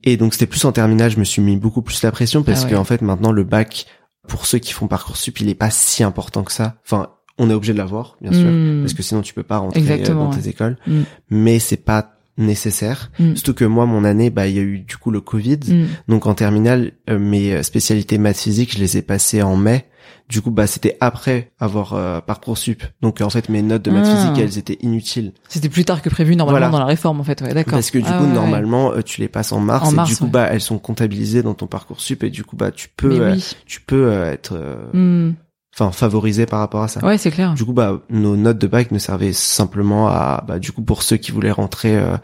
[0.03, 2.65] Et donc c'était plus en terminale, je me suis mis beaucoup plus la pression parce
[2.65, 3.85] ah que en fait maintenant le bac
[4.27, 6.75] pour ceux qui font parcoursup, il est pas si important que ça.
[6.85, 7.09] Enfin,
[7.41, 8.81] on est obligé de l'avoir, bien sûr, hmm.
[8.81, 10.77] parce que sinon tu peux pas rentrer euh, dans tes écoles.
[10.85, 11.01] Hmm.
[11.29, 13.11] Mais c'est pas nécessaire.
[13.19, 13.35] Mm.
[13.35, 15.59] Surtout que moi, mon année, bah, il y a eu du coup le Covid.
[15.67, 15.85] Mm.
[16.07, 19.85] Donc en terminale, euh, mes spécialités maths physiques, je les ai passées en mai.
[20.29, 22.83] Du coup, bah, c'était après avoir euh, parcoursup.
[23.01, 24.15] Donc en fait, mes notes de maths ah.
[24.15, 25.33] physiques, elles étaient inutiles.
[25.49, 27.41] C'était plus tard que prévu normalement dans la réforme, en fait.
[27.41, 27.73] Ouais, d'accord.
[27.73, 30.27] Parce que du ah coup, normalement, euh, tu les passes en mars, et du coup,
[30.27, 34.11] bah, elles sont comptabilisées dans ton parcoursup et du coup, bah, tu peux, tu peux
[34.11, 34.57] être
[34.93, 35.33] mm
[35.73, 37.05] enfin favorisé par rapport à ça.
[37.05, 37.53] Ouais, c'est clair.
[37.53, 41.03] Du coup, bah nos notes de bac ne servaient simplement à, bah, du coup pour
[41.03, 42.17] ceux qui voulaient rentrer euh,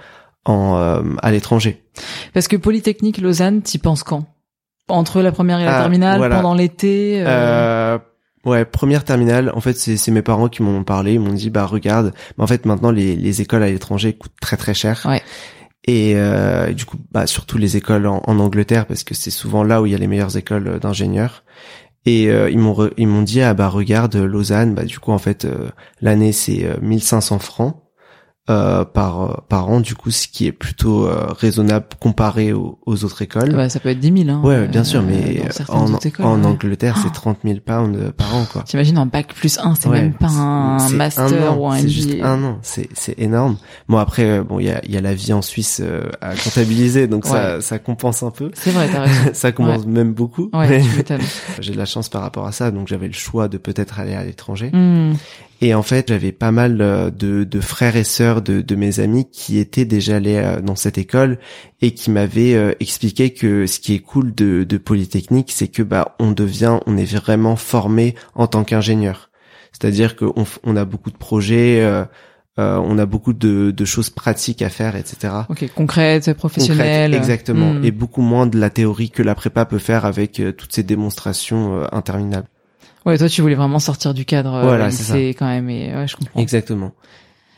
[0.46, 1.84] en euh, à l'étranger.
[2.34, 4.26] Parce que Polytechnique Lausanne, t'y penses quand?
[4.90, 7.22] Entre la première et la ah, terminale, pendant l'été.
[7.26, 7.98] Euh...
[8.46, 9.52] Ouais, première terminale.
[9.54, 11.16] En fait, c'est mes parents qui m'ont parlé.
[11.16, 14.40] Ils m'ont dit, bah regarde, mais en fait maintenant les, les écoles à l'étranger coûtent
[14.40, 15.06] très très cher.
[15.06, 15.22] Ouais.
[15.86, 19.64] Et euh, du coup, bah surtout les écoles en, en Angleterre parce que c'est souvent
[19.64, 21.44] là où il y a les meilleures écoles d'ingénieurs.
[22.08, 25.17] Et euh, ils m'ont ils m'ont dit ah bah regarde Lausanne bah du coup en
[25.17, 25.67] fait euh,
[26.00, 27.76] l'année c'est 1500 euh, francs
[28.50, 32.80] euh, par euh, par an du coup ce qui est plutôt euh, raisonnable comparé aux,
[32.86, 33.54] aux, autres écoles.
[33.54, 37.12] Ouais, ça peut être 10 000 hein, ouais bien sûr mais en, en Angleterre c'est
[37.12, 38.64] 30 000 pounds par an quoi.
[38.64, 42.42] T'imagines en bac plus 1 c'est même pas un master ou un c'est juste un
[42.42, 43.58] an c'est c'est énorme.
[43.90, 45.82] Bon après bon il y a il y a la vie en Suisse
[46.22, 48.52] à comptabiliser donc ça ça compense un peu.
[48.54, 49.32] C'est vrai t'as raison.
[49.34, 50.82] Ça commence même beaucoup ouais,
[51.60, 54.14] j'ai de la chance par rapport à ça donc j'avais le choix de peut-être aller
[54.14, 54.70] à l'étranger.
[54.72, 55.16] Hmm.
[55.62, 59.00] Et en fait, j'avais pas mal euh, de, de, frères et sœurs de, de, mes
[59.00, 61.39] amis qui étaient déjà allés euh, dans cette école
[61.82, 65.82] et qui m'avaient euh, expliqué que ce qui est cool de, de Polytechnique, c'est que
[65.82, 69.32] bah on devient, on est vraiment formé en tant qu'ingénieur.
[69.72, 71.82] C'est-à-dire qu'on on a beaucoup de projets.
[71.82, 72.06] Euh,
[72.58, 75.32] on a beaucoup de, de, choses pratiques à faire, etc.
[75.48, 77.13] Ok, concrètes, professionnelles.
[77.13, 77.74] exactement.
[77.74, 77.86] Hmm.
[77.86, 81.84] Et beaucoup moins de la théorie que la prépa peut faire avec toutes ces démonstrations
[81.91, 82.48] interminables.
[83.08, 86.08] Ouais, toi tu voulais vraiment sortir du cadre euh, voilà, c'est quand même et ouais,
[86.08, 86.41] je comprends.
[86.41, 86.91] Exactement.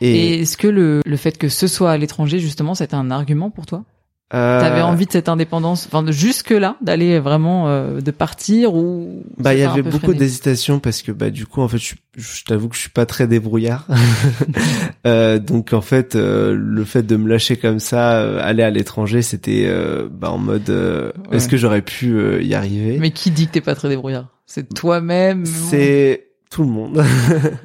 [0.00, 3.50] Et, est-ce que le le fait que ce soit à l'étranger justement, c'était un argument
[3.50, 3.84] pour toi?
[4.32, 4.60] Euh...
[4.60, 9.24] T'avais envie de cette indépendance, enfin de jusque là, d'aller vraiment euh, de partir ou
[9.38, 12.44] Bah il y avait beaucoup d'hésitation parce que bah du coup en fait je, je
[12.44, 13.88] t'avoue que je suis pas très débrouillard,
[15.04, 18.70] euh, donc en fait euh, le fait de me lâcher comme ça, euh, aller à
[18.70, 19.68] l'étranger, c'était
[20.12, 22.98] bah en mode est-ce que j'aurais pu y arriver?
[23.00, 24.28] Mais qui dit que t'es pas très débrouillard?
[24.52, 25.46] C'est toi-même.
[25.46, 27.04] C'est tout le monde.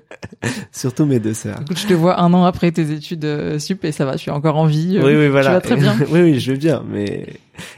[0.72, 1.60] Surtout mes deux sœurs.
[1.64, 4.30] Écoute, je te vois un an après tes études euh, sup et ça va, tu
[4.30, 4.96] as encore envie.
[4.96, 5.48] Euh, oui, oui, voilà.
[5.48, 5.96] Tu vas très bien.
[6.12, 6.84] oui, oui, je vais bien.
[6.88, 7.26] Mais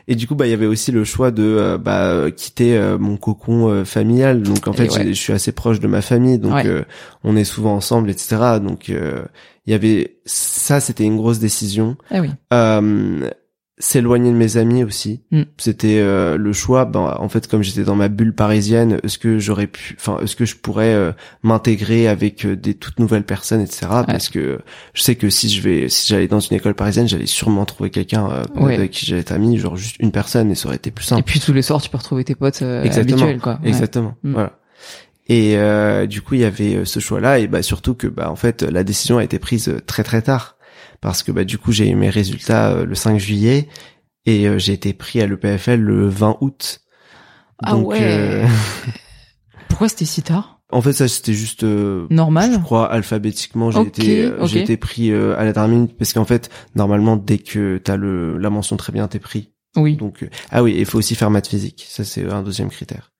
[0.09, 3.15] et du coup, bah, il y avait aussi le choix de euh, bah quitter mon
[3.15, 4.41] cocon familial.
[4.41, 6.67] Donc en fait, je suis assez proche de ma famille, donc
[7.23, 8.59] on est souvent ensemble, etc.
[8.61, 11.95] Donc il y avait ça, c'était une grosse décision.
[12.11, 12.31] Ah oui
[13.79, 15.21] s'éloigner de mes amis aussi.
[15.31, 15.43] Mm.
[15.57, 16.85] c'était euh, le choix.
[16.85, 20.35] Ben en fait comme j'étais dans ma bulle parisienne est-ce que j'aurais pu enfin est-ce
[20.35, 21.11] que je pourrais euh,
[21.43, 24.59] m'intégrer avec euh, des toutes nouvelles personnes etc parce que
[24.93, 27.89] je sais que si je vais si j'allais dans une école parisienne j'allais sûrement trouver
[27.89, 31.05] quelqu'un avec qui j'allais être ami genre juste une personne et ça aurait été plus
[31.05, 31.21] simple.
[31.21, 33.59] Et puis tous les soirs tu peux retrouver tes potes habituels quoi.
[33.63, 34.15] Exactement.
[34.23, 34.33] Mm.
[34.33, 34.59] voilà.
[35.29, 38.35] Et du coup il y avait ce choix là et bah surtout que bah en
[38.35, 40.56] fait la décision a été prise très très tard
[41.01, 43.67] parce que bah du coup j'ai eu mes résultats euh, le 5 juillet
[44.25, 46.81] et euh, j'ai été pris à l'EPFL le 20 août.
[47.63, 47.99] Ah Donc, ouais.
[48.01, 48.45] Euh,
[49.69, 50.61] Pourquoi c'était si tard?
[50.71, 52.51] En fait ça c'était juste normal.
[52.53, 57.15] Je crois alphabétiquement j'ai été j'ai été pris à la minute parce qu'en fait normalement
[57.15, 59.53] dès que t'as le la mention très bien t'es pris.
[59.77, 59.95] Oui.
[59.95, 63.11] Donc ah oui il faut aussi faire maths physique ça c'est un deuxième critère.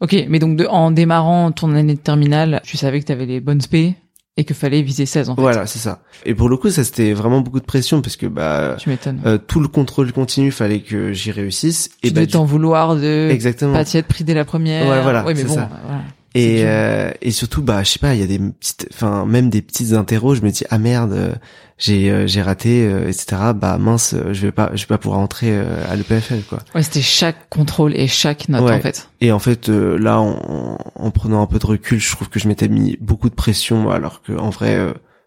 [0.00, 3.24] Ok, mais donc de, en démarrant ton année de terminale, tu savais que tu avais
[3.24, 3.94] les bonnes spé?
[4.36, 5.40] Et que fallait viser 16 en fait.
[5.40, 6.00] Voilà, c'est ça.
[6.24, 9.20] Et pour le coup, ça c'était vraiment beaucoup de pression parce que bah tu m'étonnes.
[9.24, 13.28] Euh, tout le contrôle continu fallait que j'y réussisse et tu bah, t'en vouloir de
[13.30, 13.72] Exactement.
[13.72, 14.86] pas t'y être pris dès la première.
[14.88, 15.70] Ouais, voilà, oui, mais bon, ça.
[15.84, 16.02] Voilà.
[16.36, 19.50] Et euh, et surtout bah je sais pas, il y a des petites enfin même
[19.50, 21.38] des petites interros, je me dis ah merde,
[21.78, 24.98] j'ai euh, j'ai raté euh, etc bah mince euh, je vais pas je vais pas
[24.98, 26.60] pouvoir entrer à l'EPFL quoi.
[26.74, 29.10] Ouais c'était chaque contrôle et chaque note en fait.
[29.20, 32.48] Et en fait là en, en, prenant un peu de recul je trouve que je
[32.48, 34.78] m'étais mis beaucoup de pression alors que en vrai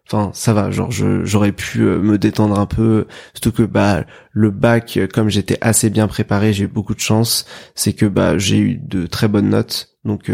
[0.08, 3.06] enfin ça va genre j'aurais pu me détendre un peu.
[3.34, 7.46] Surtout que bah le bac comme j'étais assez bien préparé j'ai eu beaucoup de chance.
[7.76, 9.90] C'est que bah j'ai eu de très bonnes notes.
[10.04, 10.32] Donc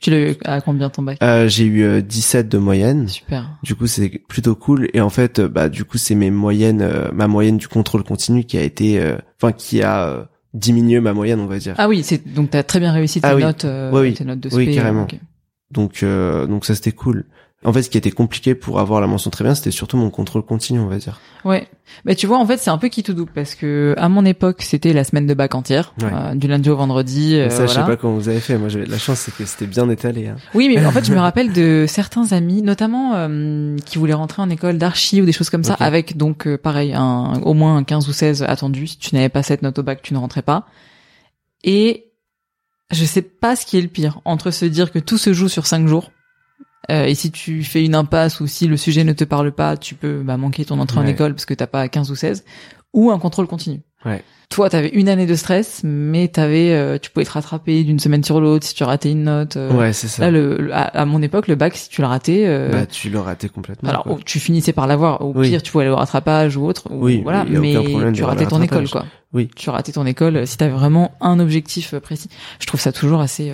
[0.00, 3.08] Tu l'as eu à combien ton bac euh, J'ai eu 17 euh, de moyenne.
[3.08, 3.58] Super.
[3.64, 4.88] Du coup, c'est plutôt cool.
[4.94, 8.04] Et en fait, euh, bah du coup, c'est mes moyennes, euh, ma moyenne du contrôle
[8.04, 9.02] continu qui a été,
[9.40, 11.74] enfin, qui a diminué ma moyenne, on va dire.
[11.78, 14.14] Ah oui, c'est donc t'as très bien réussi tes ah notes, oui.
[14.14, 14.56] tes notes de SP.
[14.56, 15.08] Oui, carrément.
[15.70, 17.26] Donc, donc ça c'était cool.
[17.64, 20.10] En fait, ce qui était compliqué pour avoir la mention très bien, c'était surtout mon
[20.10, 21.20] contrôle continu, on va dire.
[21.44, 21.66] Ouais.
[22.04, 24.24] Mais tu vois, en fait, c'est un peu qui tout double parce que à mon
[24.24, 27.34] époque, c'était la semaine de bac entière, euh, du lundi au vendredi.
[27.34, 28.58] Euh, ça, je sais pas comment vous avez fait.
[28.58, 30.28] Moi, j'avais de la chance, c'est que c'était bien étalé.
[30.28, 30.36] Hein.
[30.54, 34.40] Oui, mais en fait, je me rappelle de certains amis, notamment euh, qui voulaient rentrer
[34.40, 37.76] en école d'archi ou des choses comme ça, avec donc euh, pareil, un, au moins
[37.76, 38.86] un 15 ou 16 attendu.
[38.86, 40.66] Si tu n'avais pas cette note au bac, tu ne rentrais pas.
[41.64, 42.12] Et
[42.92, 45.48] je sais pas ce qui est le pire entre se dire que tout se joue
[45.48, 46.12] sur cinq jours
[46.90, 49.76] euh, et si tu fais une impasse ou si le sujet ne te parle pas,
[49.76, 52.44] tu peux bah, manquer ton entrée en école parce que t'as pas 15 ou 16
[52.94, 53.82] ou un contrôle continu.
[54.04, 54.22] Ouais.
[54.48, 58.24] Toi, t'avais une année de stress, mais t'avais, euh, tu pouvais te rattraper d'une semaine
[58.24, 59.58] sur l'autre si tu ratais une note.
[59.58, 59.70] Euh.
[59.72, 60.22] ouais, c'est ça.
[60.22, 63.20] Là, le, à, mon époque, le bac, si tu le ratais, euh, bah tu le
[63.20, 63.90] ratais complètement.
[63.90, 65.20] Alors, tu finissais par l'avoir.
[65.20, 66.84] Au pire, tu pouvais aller au rattrapage ou autre.
[66.90, 67.20] oui.
[67.22, 67.76] Voilà, mais
[68.12, 69.04] tu ratais ton école, quoi.
[69.34, 69.50] Oui.
[69.54, 72.30] Tu ratais ton école si t'avais vraiment un objectif précis.
[72.58, 73.52] Je trouve ça toujours assez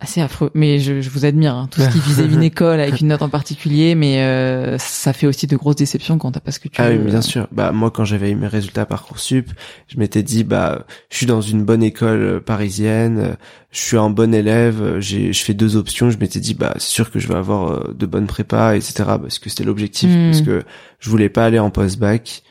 [0.00, 0.50] assez affreux.
[0.54, 1.68] Mais je, je vous admire, hein.
[1.70, 5.26] tout ce qui visait une école avec une note en particulier, mais euh, ça fait
[5.26, 6.96] aussi de grosses déceptions quand t'as pas ce que tu ah veux.
[6.96, 7.46] oui, bien sûr.
[7.52, 9.50] Bah moi, quand j'avais eu mes résultats parcoursup,
[9.88, 13.34] je m'étais dit bah je suis dans une bonne école euh, parisienne, euh,
[13.70, 16.10] je suis un bon élève, j'ai je fais deux options.
[16.10, 19.04] Je m'étais dit bah c'est sûr que je vais avoir de bonnes prépas, etc.
[19.20, 20.30] Parce que c'était l'objectif, hmm.
[20.30, 20.62] parce que
[20.98, 22.42] je voulais pas aller en post-bac.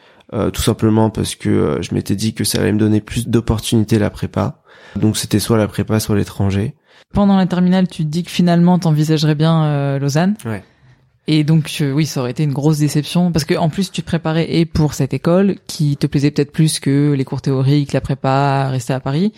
[0.53, 4.11] tout simplement parce que je m'étais dit que ça allait me donner plus d'opportunités la
[4.11, 4.61] prépa.
[4.95, 6.75] Donc c'était soit la prépa, soit l'étranger
[7.13, 10.35] pendant la terminale, tu te dis que finalement, t'envisagerais bien euh, Lausanne.
[10.45, 10.63] Ouais.
[11.27, 14.01] Et donc, euh, oui, ça aurait été une grosse déception parce que en plus, tu
[14.01, 17.93] te préparais et pour cette école qui te plaisait peut-être plus que les cours théoriques,
[17.93, 19.33] la prépa, rester à Paris.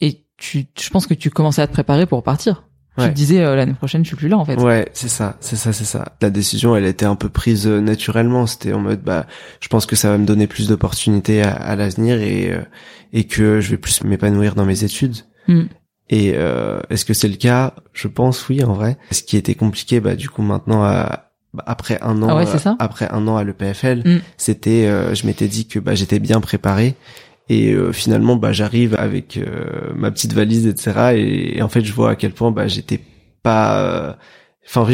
[0.00, 2.64] Et tu, je pense que tu commençais à te préparer pour partir.
[2.98, 4.56] Tu te disais euh, l'année prochaine, je suis plus là en fait.
[4.56, 6.16] Ouais, c'est ça, c'est ça, c'est ça.
[6.20, 8.48] La décision, elle était un peu prise naturellement.
[8.48, 9.26] C'était en mode, bah,
[9.60, 12.58] je pense que ça va me donner plus d'opportunités à, l'avenir et
[13.12, 15.18] et que je vais plus m'épanouir dans mes études.
[15.46, 15.66] Mm.
[16.10, 17.74] Et euh, est-ce que c'est le cas?
[17.92, 18.96] Je pense oui en vrai.
[19.10, 21.30] Ce qui était compliqué, bah du coup maintenant bah,
[21.66, 24.20] après un an, ah euh, après un an à l'EPFL, mm.
[24.36, 26.94] c'était, euh, je m'étais dit que bah j'étais bien préparé.
[27.50, 29.40] Et finalement, bah j'arrive avec
[29.96, 31.14] ma petite valise, etc.
[31.16, 33.00] Et, en fait, je vois à quel point bah j'étais
[33.42, 34.18] pas
[34.66, 34.86] enfin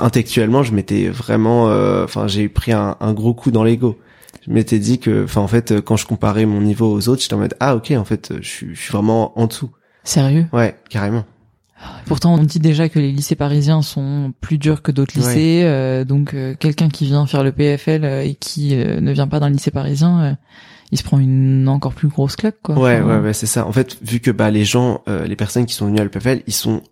[0.00, 1.64] intellectuellement je m'étais vraiment
[2.04, 3.98] enfin j'ai pris un, un, gros coup dans l'ego
[4.46, 7.34] je m'étais dit que enfin en fait quand je comparais mon niveau aux autres j'étais
[7.34, 9.70] en mode ah ok en fait je suis, je suis vraiment en dessous
[10.08, 10.46] Sérieux?
[10.54, 11.26] Ouais, carrément.
[12.06, 15.62] Pourtant, on dit déjà que les lycées parisiens sont plus durs que d'autres lycées.
[15.64, 19.38] Euh, donc, euh, quelqu'un qui vient faire le PFL euh, et qui ne vient pas
[19.38, 20.38] d'un lycée parisien,
[20.90, 22.76] il se prend une encore plus grosse claque, quoi.
[22.78, 23.66] Ouais, ouais, ouais, c'est ça.
[23.66, 26.54] En fait, vu que bah les gens, les personnes qui sont venues à l'EPFL, ils
[26.54, 26.82] sont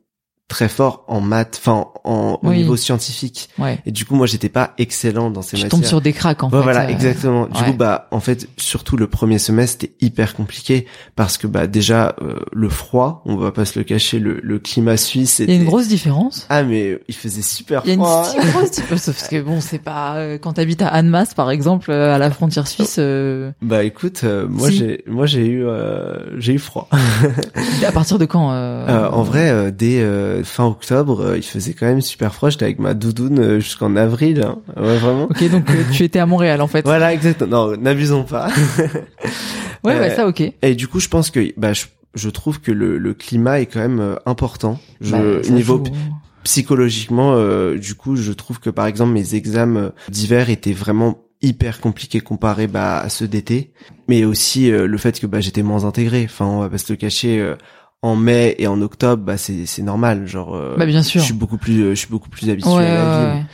[0.48, 3.48] très fort en maths, enfin en au niveau scientifique.
[3.58, 3.80] Ouais.
[3.84, 5.70] Et du coup, moi, j'étais pas excellent dans ces tu matières.
[5.70, 6.60] tombes sur des cracks en fait.
[6.60, 7.46] Voilà, exactement.
[7.46, 11.66] Du coup, bah en fait, surtout le premier semestre, c'était hyper compliqué parce que bah
[11.66, 15.40] déjà euh, le froid, on va pas se le cacher, le, le climat suisse.
[15.40, 16.46] Il y a une grosse différence.
[16.48, 17.92] Ah mais il faisait super froid.
[17.92, 20.88] Il y a une grosse différence parce que bon, c'est pas euh, quand t'habites à
[20.88, 23.00] Annemasse par exemple, euh, à la frontière suisse.
[23.62, 25.66] Bah écoute, moi j'ai moi j'ai eu
[26.38, 26.88] j'ai eu froid.
[27.84, 30.04] à partir de quand En vrai, dès
[30.44, 32.50] fin octobre, euh, il faisait quand même super froid.
[32.50, 34.42] J'étais avec ma doudoune euh, jusqu'en avril.
[34.42, 34.58] Hein.
[34.76, 35.24] Ouais, vraiment.
[35.24, 36.84] Ok, donc euh, tu étais à Montréal en fait.
[36.96, 37.68] Voilà, exactement.
[37.68, 38.48] Non, n'abusons pas.
[39.84, 40.42] ouais, ouais, ça ok.
[40.62, 43.80] Et du coup, je pense que bah, je, trouve que le, le, climat est quand
[43.80, 44.78] même important.
[45.00, 45.82] Je, bah, niveau
[46.44, 47.36] psychologiquement,
[47.74, 52.68] du coup, je trouve que par exemple mes examens d'hiver étaient vraiment hyper compliqués comparés
[52.68, 53.72] bah, à ceux d'été,
[54.08, 56.22] mais aussi le fait que bah, j'étais moins intégré.
[56.24, 57.54] Enfin, on va pas se le cacher
[58.06, 60.54] en mai et en octobre, bah c'est c'est normal, genre.
[60.54, 61.20] Euh, bah bien sûr.
[61.20, 63.46] Je suis beaucoup plus euh, je suis beaucoup plus habitué à la ville.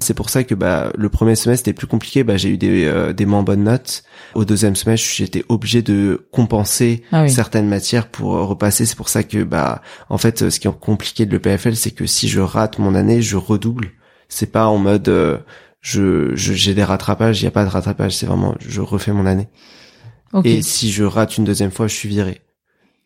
[0.00, 2.24] C'est pour ça que bah le premier semestre était plus compliqué.
[2.24, 4.04] Bah j'ai eu des euh, des moins bonnes notes.
[4.34, 8.86] Au deuxième semestre, j'étais obligé de compenser ah certaines matières pour repasser.
[8.86, 12.06] C'est pour ça que bah en fait, ce qui est compliqué de l'EPFL, c'est que
[12.06, 13.90] si je rate mon année, je redouble.
[14.28, 15.42] C'est pas en mode
[15.80, 17.42] je j'ai des rattrapages.
[17.42, 18.16] Il y a pas de rattrapage.
[18.16, 19.48] C'est vraiment je refais mon année.
[20.44, 22.40] Et si je rate une deuxième fois, je suis viré.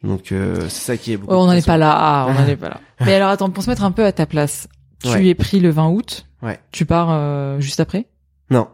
[0.03, 1.33] Donc euh, c'est ça qui est beaucoup.
[1.33, 1.95] on n'en est pas là.
[1.97, 2.81] Ah, on n'en est pas là.
[3.05, 4.69] Mais alors attends, pour se mettre un peu à ta place,
[5.03, 6.27] tu es pris le 20 août.
[6.43, 6.59] Ouais.
[6.73, 8.07] Tu pars euh, juste après?
[8.51, 8.69] Non.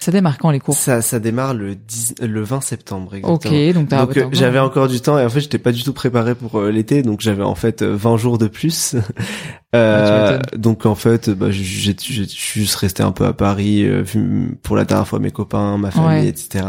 [0.00, 0.74] Ça démarre quand les cours?
[0.74, 3.14] Ça, ça démarre le 10, le 20 septembre.
[3.16, 3.34] Exactement.
[3.34, 5.92] Ok, donc, donc euh, j'avais encore du temps et en fait j'étais pas du tout
[5.92, 8.96] préparé pour euh, l'été, donc j'avais en fait 20 jours de plus.
[9.76, 14.86] euh, donc en fait, bah, j'ai juste resté un peu à Paris, vu pour la
[14.86, 16.64] dernière fois mes copains, ma famille, etc.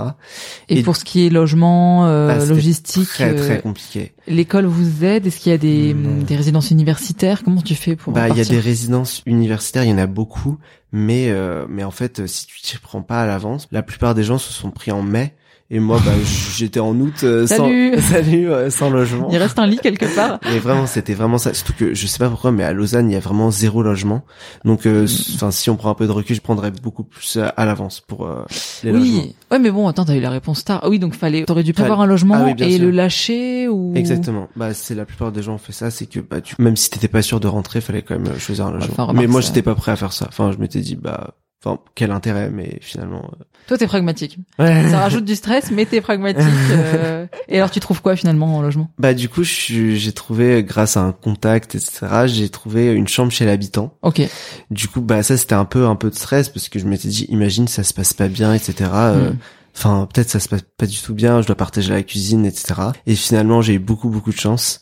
[0.67, 4.11] Et, pour ce qui est logement, ah, logistique, très très compliqué.
[4.27, 5.25] L'école vous aide?
[5.25, 7.43] Est-ce qu'il y a des, des résidences universitaires?
[7.43, 10.05] Comment tu fais pour Bah, il y a des résidences universitaires, il y en a
[10.05, 10.57] beaucoup,
[10.91, 14.23] mais euh, mais en fait, si tu t'y prends pas à l'avance, la plupart des
[14.23, 15.35] gens se sont pris en mai
[15.73, 16.11] et moi, bah,
[16.57, 17.95] j'étais en août euh, salut.
[17.95, 19.29] sans, salut, sans logement.
[19.31, 20.37] Il reste un lit quelque part.
[20.53, 21.53] Et vraiment, c'était vraiment ça.
[21.53, 24.25] Surtout que je sais pas pourquoi, mais à Lausanne, il y a vraiment zéro logement.
[24.65, 25.35] Donc, euh, mm.
[25.35, 28.25] enfin, si on prend un peu de recul, je prendrais beaucoup plus à, l'avance pour
[28.25, 28.43] euh,
[28.83, 28.99] les oui.
[28.99, 29.23] logements.
[29.51, 30.81] Ouais, mais bon, attends, t'as eu la réponse tard.
[30.83, 33.93] Ah oui, donc fallait, t'aurais dû prévoir un logement ah et le lâcher ou?
[33.95, 34.49] Exactement.
[34.57, 36.89] Bah, c'est la plupart des gens ont fait ça, c'est que bah, tu, même si
[36.89, 39.13] t'étais pas sûr de rentrer, fallait quand même choisir un logement.
[39.13, 40.25] mais moi, j'étais pas prêt à faire ça.
[40.27, 43.29] Enfin, je m'étais dit, bah Enfin, quel intérêt, mais finalement.
[43.39, 44.39] Euh, Toi, t'es pragmatique.
[44.57, 44.89] Ouais.
[44.89, 46.41] Ça rajoute du stress, mais t'es pragmatique.
[46.71, 47.27] Euh...
[47.47, 48.89] Et alors, tu trouves quoi finalement en logement?
[48.97, 53.45] Bah, du coup, j'ai trouvé, grâce à un contact, etc., j'ai trouvé une chambre chez
[53.45, 53.93] l'habitant.
[54.01, 54.21] Ok.
[54.71, 57.07] Du coup, bah ça, c'était un peu, un peu de stress parce que je m'étais
[57.07, 58.89] dit, imagine, ça se passe pas bien, etc.
[58.93, 59.37] Euh, hmm.
[59.75, 62.73] Enfin, peut-être ça se passe pas du tout bien, je dois partager la cuisine, etc.
[63.05, 64.81] Et finalement, j'ai eu beaucoup, beaucoup de chance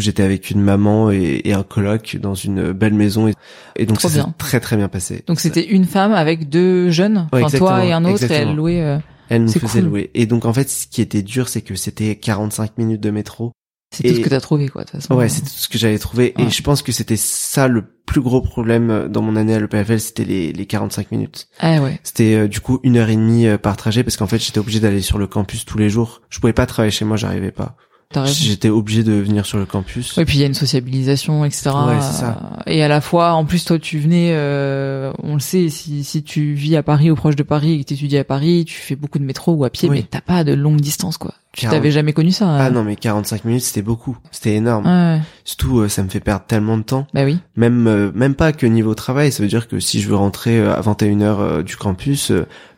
[0.00, 3.28] j'étais avec une maman et, un coloc dans une belle maison
[3.76, 5.22] et, donc ça s'est très très bien passé.
[5.26, 8.82] Donc c'était une femme avec deux jeunes, enfin toi et un autre, et elle louait.
[8.82, 10.10] Euh, elle nous faisait louer.
[10.14, 13.52] Et donc en fait, ce qui était dur, c'est que c'était 45 minutes de métro.
[13.94, 14.82] C'est tout ce que t'as trouvé, quoi.
[14.82, 15.14] De toute façon.
[15.14, 16.34] Ouais, c'est tout ce que j'avais trouvé.
[16.38, 20.00] Et je pense que c'était ça le plus gros problème dans mon année à l'EPFL,
[20.00, 21.48] c'était les, les 45 minutes.
[21.60, 21.98] Ah ouais.
[22.02, 24.58] C'était euh, du coup une heure et demie euh, par trajet parce qu'en fait j'étais
[24.58, 26.22] obligé d'aller sur le campus tous les jours.
[26.28, 27.76] Je pouvais pas travailler chez moi, j'arrivais pas.
[28.24, 30.16] J'étais obligé de venir sur le campus.
[30.18, 31.70] Et puis il y a une sociabilisation, etc.
[31.88, 32.56] Ouais, ça.
[32.66, 36.22] Et à la fois, en plus, toi, tu venais, euh, on le sait, si, si
[36.22, 38.74] tu vis à Paris ou proche de Paris et que tu étudies à Paris, tu
[38.74, 41.34] fais beaucoup de métro ou à pied, mais t'as pas de longue distance, quoi.
[41.52, 42.46] Tu t'avais jamais connu ça.
[42.46, 42.58] Hein.
[42.60, 44.18] Ah non, mais 45 minutes, c'était beaucoup.
[44.30, 44.86] C'était énorme.
[44.86, 45.20] Ouais.
[45.44, 47.06] Surtout, euh, ça me fait perdre tellement de temps.
[47.14, 47.38] Bah oui.
[47.56, 49.32] Même, euh, même pas que niveau travail.
[49.32, 52.30] Ça veut dire que si je veux rentrer à 21h du campus,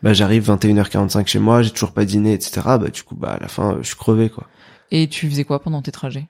[0.04, 2.60] bah j'arrive 21h45 chez moi, j'ai toujours pas dîné, etc.
[2.64, 4.46] Bah du coup, bah à la fin, je suis crevé, quoi.
[4.90, 6.28] Et tu faisais quoi pendant tes trajets?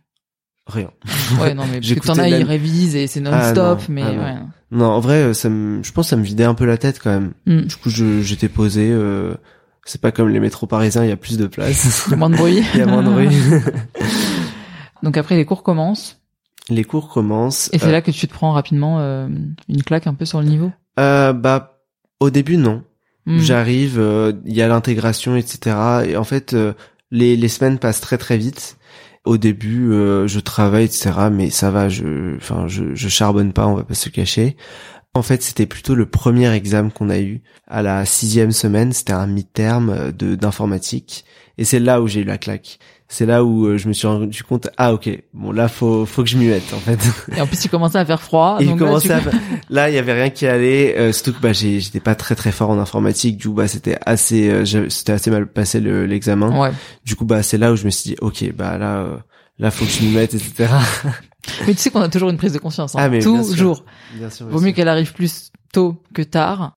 [0.67, 0.91] Rien.
[1.41, 4.13] Ouais, non, mais parce que t'en as, ils révisent et c'est ah, non-stop, mais ah,
[4.13, 4.23] non.
[4.23, 4.35] ouais.
[4.71, 6.77] Non, en vrai, euh, ça me, je pense que ça me vidait un peu la
[6.77, 7.33] tête quand même.
[7.47, 7.63] Mm.
[7.63, 9.35] Du coup, j'étais posé, euh,
[9.85, 12.05] c'est pas comme les métros parisiens, il y a plus de place.
[12.07, 12.63] Il y a moins de bruit.
[12.75, 13.29] il y a moins de bruit.
[15.03, 16.21] Donc après, les cours commencent.
[16.69, 17.71] Les cours commencent.
[17.73, 19.27] Et c'est euh, là que tu te prends rapidement euh,
[19.69, 20.71] une claque un peu sur le niveau?
[20.99, 21.81] Euh, Bah,
[22.21, 22.83] au début, non.
[23.25, 23.39] Mm.
[23.39, 25.77] J'arrive, il y a l'intégration, etc.
[26.07, 26.55] Et en fait,
[27.11, 28.79] les, les semaines passent très très vite.
[29.25, 31.13] Au début, euh, je travaille, etc.
[31.31, 34.57] Mais ça va, je, enfin, je, je charbonne pas, on va pas se cacher.
[35.15, 38.93] En fait, c'était plutôt le premier examen qu'on a eu à la sixième semaine.
[38.93, 41.25] C'était un mi-terme euh, de d'informatique,
[41.59, 42.79] et c'est là où j'ai eu la claque
[43.11, 46.23] c'est là où euh, je me suis rendu compte ah ok bon là faut faut
[46.23, 46.99] que je m'y mette en fait.
[47.37, 49.21] Et en plus il commençait à faire froid et il commençait là,
[49.71, 52.53] là il y avait rien qui allait euh, surtout que bah j'étais pas très très
[52.53, 56.57] fort en informatique du coup bah c'était assez euh, c'était assez mal passé l'examen.
[56.61, 56.71] Ouais.
[57.05, 59.17] du coup bah c'est là où je me suis dit ok bah là euh,
[59.59, 60.69] là faut que je m'y mette etc
[61.67, 62.99] mais tu sais qu'on a toujours une prise de conscience hein.
[63.01, 63.85] ah, mais toujours.
[64.15, 66.75] Bien sûr, vaut mieux qu'elle arrive plus tôt que tard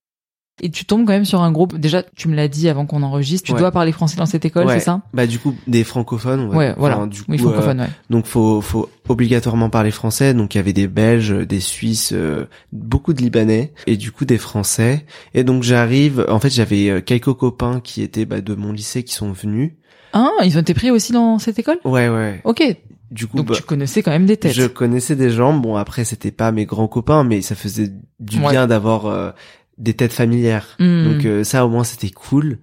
[0.60, 1.76] et tu tombes quand même sur un groupe.
[1.78, 3.46] Déjà, tu me l'as dit avant qu'on enregistre.
[3.46, 5.02] Tu dois parler français dans cette école, c'est ça?
[5.14, 6.54] Bah du coup, des francophones.
[6.54, 7.06] Ouais, voilà.
[7.06, 7.80] du coup, oui, francophones.
[7.80, 7.90] Euh, ouais.
[8.10, 10.34] Donc faut faut obligatoirement parler français.
[10.34, 14.24] Donc il y avait des Belges, des Suisses, euh, beaucoup de Libanais et du coup
[14.24, 15.06] des Français.
[15.34, 16.26] Et donc j'arrive.
[16.28, 19.72] En fait, j'avais euh, quelques copains qui étaient bah, de mon lycée qui sont venus.
[20.12, 21.78] Ah, ils ont été pris aussi dans cette école?
[21.84, 22.40] Ouais, ouais.
[22.44, 22.62] Ok.
[23.10, 24.52] Du coup, donc bah, tu connaissais quand même des têtes.
[24.52, 25.54] Je connaissais des gens.
[25.54, 29.34] Bon, après c'était pas mes grands copains, mais ça faisait du bien d'avoir
[29.78, 30.76] des têtes familières.
[30.78, 31.04] Hmm.
[31.04, 32.58] Donc euh, ça au moins c'était cool.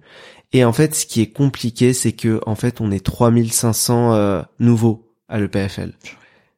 [0.52, 4.42] Et en fait, ce qui est compliqué, c'est que en fait, on est 3500 euh,
[4.58, 5.92] nouveaux à l'EPFL.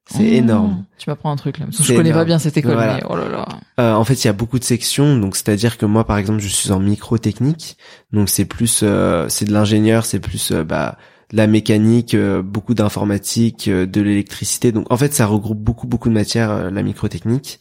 [0.07, 0.85] C'est oh, énorme.
[0.99, 1.67] Tu m'apprends un truc là.
[1.71, 3.49] je connais pas bien cette école, mais oh là là.
[3.81, 6.41] Euh, en fait, il y a beaucoup de sections, donc c'est-à-dire que moi, par exemple,
[6.41, 7.77] je suis en microtechnique,
[8.12, 10.97] donc c'est plus, euh, c'est de l'ingénieur, c'est plus bah de
[11.33, 14.73] la mécanique, beaucoup d'informatique, de l'électricité.
[14.73, 17.59] Donc en fait, ça regroupe beaucoup beaucoup de matières, la microtechnique.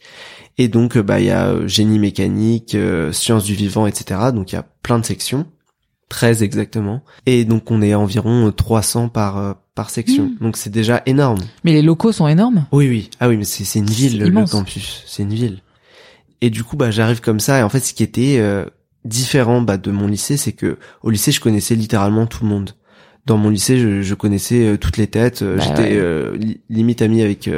[0.58, 4.20] Et donc, euh, bah, il y a euh, génie mécanique, euh, sciences du vivant, etc.
[4.34, 5.46] Donc, il y a plein de sections.
[6.08, 7.02] 13 exactement.
[7.24, 10.26] Et donc, on est environ 300 par, par section.
[10.26, 10.36] Mmh.
[10.42, 11.40] Donc, c'est déjà énorme.
[11.64, 12.66] Mais les locaux sont énormes?
[12.70, 13.10] Oui, oui.
[13.18, 15.04] Ah oui, mais c'est une ville, le, campus.
[15.06, 15.62] C'est une ville.
[16.42, 17.60] Et du coup, bah, j'arrive comme ça.
[17.60, 18.42] Et en fait, ce qui était
[19.06, 22.72] différent bah, de mon lycée, c'est que au lycée, je connaissais littéralement tout le monde.
[23.26, 25.44] Dans mon lycée, je, je connaissais toutes les têtes.
[25.44, 26.00] Bah J'étais
[26.68, 27.48] limite ami avec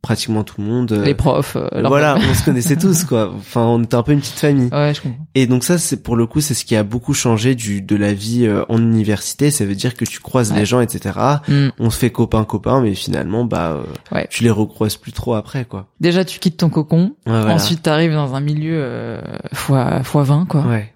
[0.00, 0.92] pratiquement tout le monde.
[1.04, 1.56] Les profs.
[1.84, 3.32] voilà, on se connaissait tous quoi.
[3.36, 4.68] Enfin, on était un peu une petite famille.
[4.72, 5.26] Ouais, je comprends.
[5.34, 7.96] Et donc ça, c'est pour le coup, c'est ce qui a beaucoup changé du de
[7.96, 9.50] la vie en université.
[9.50, 11.18] Ça veut dire que tu croises les gens, etc.
[11.48, 11.68] Mm.
[11.78, 13.82] On se fait copain copain, mais finalement, bah,
[14.30, 15.88] tu les recroises plus trop après quoi.
[16.00, 17.14] Déjà, tu quittes ton cocon.
[17.26, 19.20] Ensuite, tu arrives dans un milieu
[19.52, 20.62] fois fois 20 quoi.
[20.62, 20.92] Ouais.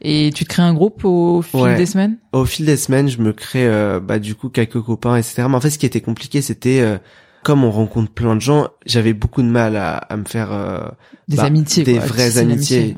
[0.00, 2.18] Et tu te crées un groupe au fil des semaines?
[2.32, 5.44] Au fil des semaines, je me crée euh, bah du coup quelques copains, etc.
[5.48, 6.98] Mais en fait, ce qui était compliqué, c'était euh,
[7.42, 10.80] comme on rencontre plein de gens, j'avais beaucoup de mal à, à me faire euh,
[11.28, 12.94] des bah, amitiés, des vraies amitiés.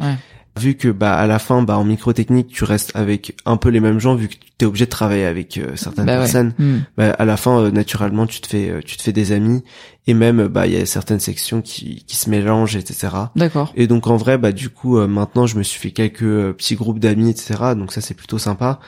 [0.59, 3.81] Vu que bah à la fin, bah en microtechnique, tu restes avec un peu les
[3.81, 6.53] mêmes gens, vu que tu es obligé de travailler avec certaines bah personnes.
[6.59, 6.79] Hmm.
[6.97, 9.63] Bah, à la fin, naturellement, tu te fais tu te fais des amis.
[10.09, 13.75] Et même bah il y a certaines sections qui qui se mélangent etc d'accord.
[13.77, 16.55] Et donc en vrai bah du coup euh, maintenant je me suis fait quelques euh,
[16.55, 18.81] petits groupes d'amis etc donc ça c'est plutôt sympa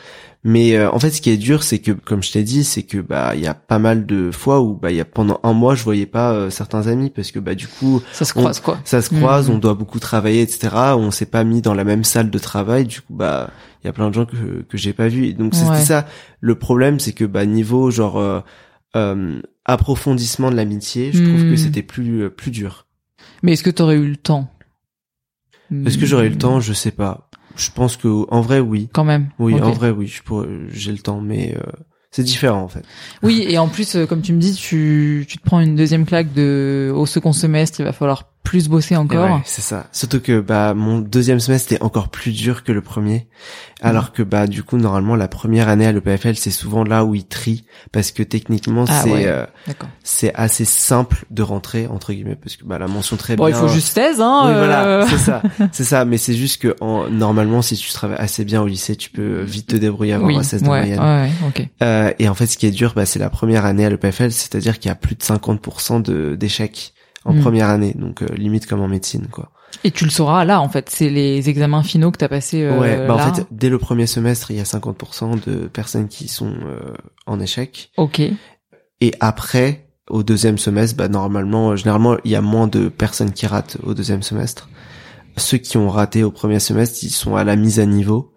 [0.42, 2.82] mais euh, en fait ce qui est dur c'est que comme je t'ai dit c'est
[2.82, 5.38] que bah il y a pas mal de fois où bah il y a pendant
[5.42, 8.60] un mois je voyais pas certains amis parce que bah du coup ça se croise
[8.60, 8.80] quoi.
[8.84, 9.52] ça se croise mmh.
[9.52, 12.86] on doit beaucoup travailler etc on s'est pas mis dans la même salle de travail.
[12.86, 13.50] Du coup bah
[13.82, 16.06] il y a plein de gens que que j'ai pas vu donc c'était ça.
[16.40, 18.44] Le problème c'est que bah niveau genre
[18.96, 21.56] euh, approfondissement de l'amitié, je trouve que hmm.
[21.56, 22.86] c'était plus euh, plus dur.
[23.42, 24.52] Mais est-ce que tu aurais eu le temps?
[25.86, 26.58] Est-ce que j'aurais eu le temps?
[26.58, 27.29] Je sais pas.
[27.56, 28.88] Je pense que en vrai oui.
[28.92, 29.30] Quand même.
[29.38, 31.70] Oui, en vrai oui, je pourrais j'ai le temps mais euh,
[32.10, 32.84] c'est différent en fait.
[33.22, 36.32] Oui, et en plus comme tu me dis tu tu te prends une deuxième claque
[36.32, 39.40] de au second semestre, il va falloir plus bosser encore.
[39.44, 39.86] c'est ça.
[39.92, 43.28] Surtout que bah mon deuxième semestre était encore plus dur que le premier,
[43.82, 44.10] alors mhm.
[44.14, 47.26] que bah du coup normalement la première année à l'EPFL c'est souvent là où ils
[47.26, 49.46] trient parce que techniquement ah c'est euh,
[50.02, 53.54] c'est assez simple de rentrer entre guillemets parce que bah la mention très bon, bien.
[53.54, 54.42] il faut juste thèse hein.
[54.46, 55.06] Oui, voilà, euh.
[55.08, 56.04] c'est ça, c'est ça.
[56.04, 59.42] Mais c'est juste que en, normalement si tu travailles assez bien au lycée tu peux
[59.42, 61.00] vite te débrouiller avoir un 16 de moyenne.
[61.00, 61.68] Ouais, okay.
[61.82, 64.30] euh, et en fait ce qui est dur bah c'est la première année à l'EPFL,
[64.30, 66.94] c'est-à-dire qu'il y a plus de 50% de d'échecs
[67.24, 67.40] en hmm.
[67.40, 69.50] première année, donc euh, limite comme en médecine, quoi.
[69.84, 72.62] Et tu le sauras là, en fait, c'est les examens finaux que t'as passé.
[72.62, 76.08] Euh, ouais, bah en fait, dès le premier semestre, il y a 50% de personnes
[76.08, 76.94] qui sont euh,
[77.26, 77.92] en échec.
[77.96, 78.20] Ok.
[79.00, 83.46] Et après, au deuxième semestre, bah normalement, généralement, il y a moins de personnes qui
[83.46, 84.68] ratent au deuxième semestre.
[85.36, 88.34] Ceux qui ont raté au premier semestre, ils sont à la mise à niveau.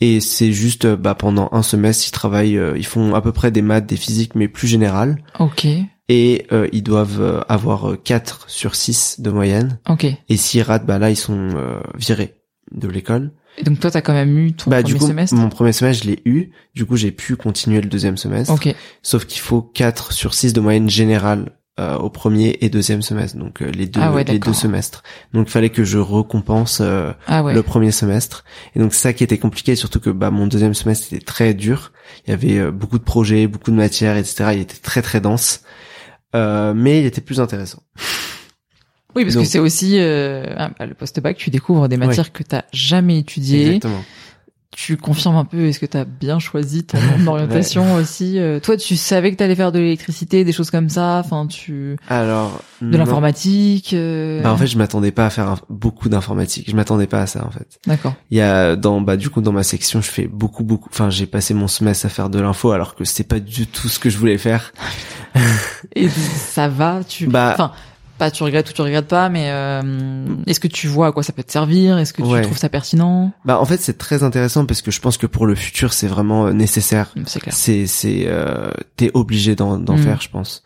[0.00, 3.62] Et c'est juste, bah pendant un semestre, ils travaillent, ils font à peu près des
[3.62, 5.18] maths, des physiques, mais plus générales.
[5.40, 5.66] Ok
[6.08, 9.78] et euh, ils doivent euh, avoir 4 euh, sur 6 de moyenne.
[9.88, 10.06] Ok.
[10.28, 11.50] Et s'ils ratent, bah là ils sont
[11.94, 12.40] virés
[12.72, 13.32] de l'école.
[13.58, 15.72] Et donc toi t'as quand même eu ton bah, premier du coup, semestre Mon premier
[15.72, 18.52] semestre je l'ai eu, du coup j'ai pu continuer le deuxième semestre.
[18.52, 18.74] Ok.
[19.02, 21.52] Sauf qu'il faut 4 sur 6 de moyenne générale
[22.00, 25.04] au premier et deuxième semestre, donc les deux ah les deux semestres.
[25.32, 28.44] Donc il fallait que je récompense ah le premier semestre.
[28.74, 31.54] Et donc c'est ça qui était compliqué, surtout que bah mon deuxième semestre était très
[31.54, 31.92] dur.
[32.26, 34.50] Il y avait beaucoup de projets, beaucoup de matières, etc.
[34.54, 35.62] Il était très très dense.
[36.34, 37.82] Euh, mais il était plus intéressant.
[39.16, 40.44] Oui, parce que c'est aussi euh,
[40.78, 43.66] bah, le post-bac, tu découvres des matières que tu t'as jamais étudiées.
[43.66, 44.04] Exactement.
[44.76, 48.76] Tu confirmes un peu, est-ce que tu as bien choisi ton orientation aussi euh, Toi,
[48.76, 51.22] tu savais que tu allais faire de l'électricité, des choses comme ça.
[51.24, 51.96] Enfin, tu.
[52.08, 52.60] Alors.
[52.82, 53.94] De l'informatique.
[53.94, 54.42] Euh...
[54.42, 56.70] Bah, en fait, je m'attendais pas à faire beaucoup d'informatique.
[56.70, 57.80] Je m'attendais pas à ça, en fait.
[57.86, 58.14] D'accord.
[58.30, 60.88] Il y a dans bah du coup dans ma section, je fais beaucoup beaucoup.
[60.92, 63.88] Enfin, j'ai passé mon semestre à faire de l'info, alors que c'est pas du tout
[63.88, 64.72] ce que je voulais faire.
[65.96, 67.26] Et ça va, tu.
[67.26, 67.72] Bah, enfin,
[68.18, 69.82] pas tu regrettes ou tu regrettes pas, mais euh,
[70.46, 71.98] est-ce que tu vois à quoi ça peut te servir?
[71.98, 73.32] Est-ce que tu trouves ça pertinent?
[73.44, 76.08] Bah en fait c'est très intéressant parce que je pense que pour le futur c'est
[76.08, 77.14] vraiment euh, nécessaire.
[77.26, 77.54] C'est clair.
[77.54, 80.02] C'est c'est euh, t'es obligé d'en d'en mm.
[80.02, 80.62] faire je pense.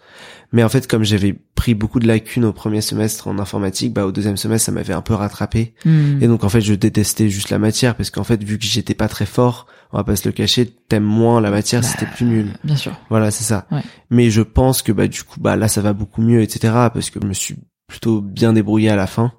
[0.53, 4.05] Mais en fait, comme j'avais pris beaucoup de lacunes au premier semestre en informatique, bah
[4.05, 5.75] au deuxième semestre, ça m'avait un peu rattrapé.
[5.85, 6.23] Hmm.
[6.23, 8.95] Et donc en fait, je détestais juste la matière parce qu'en fait, vu que j'étais
[8.95, 12.11] pas très fort, on va pas se le cacher, t'aimes moins la matière, bah, c'était
[12.11, 12.53] plus nul.
[12.65, 12.93] Bien sûr.
[13.09, 13.67] Voilà, c'est ça.
[13.71, 13.83] Ouais.
[14.11, 16.73] Mais je pense que bah du coup, bah là, ça va beaucoup mieux, etc.
[16.93, 19.33] Parce que je me suis plutôt bien débrouillé à la fin.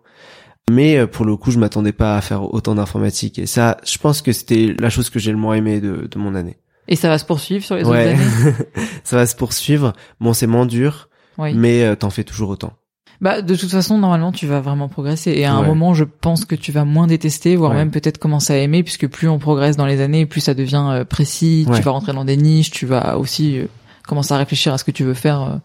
[0.71, 3.37] Mais euh, pour le coup, je m'attendais pas à faire autant d'informatique.
[3.37, 6.19] Et ça, je pense que c'était la chose que j'ai le moins aimé de, de
[6.19, 6.57] mon année.
[6.87, 8.17] Et ça va se poursuivre sur les autres années
[9.03, 9.93] Ça va se poursuivre.
[10.19, 12.73] Bon, c'est moins dur, mais euh, t'en fais toujours autant.
[13.21, 15.31] Bah, de toute façon, normalement, tu vas vraiment progresser.
[15.31, 18.53] Et à un moment, je pense que tu vas moins détester, voire même peut-être commencer
[18.53, 21.65] à aimer, puisque plus on progresse dans les années, plus ça devient euh, précis.
[21.73, 23.67] Tu vas rentrer dans des niches, tu vas aussi euh,
[24.07, 25.61] commencer à réfléchir à ce que tu veux faire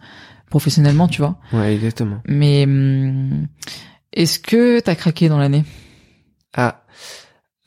[0.50, 1.36] professionnellement, tu vois.
[1.52, 2.20] Ouais, exactement.
[2.26, 3.48] Mais hum,
[4.12, 5.64] est-ce que t'as craqué dans l'année?
[6.56, 6.82] Ah.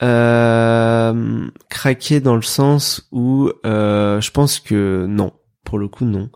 [0.04, 5.32] Euh, craqué dans le sens où euh, je pense que non,
[5.64, 6.30] pour le coup non.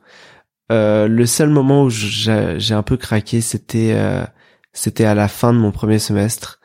[0.72, 4.24] Euh, le seul moment où j'ai un peu craqué, c'était euh,
[4.74, 6.60] c'était à la fin de mon premier semestre.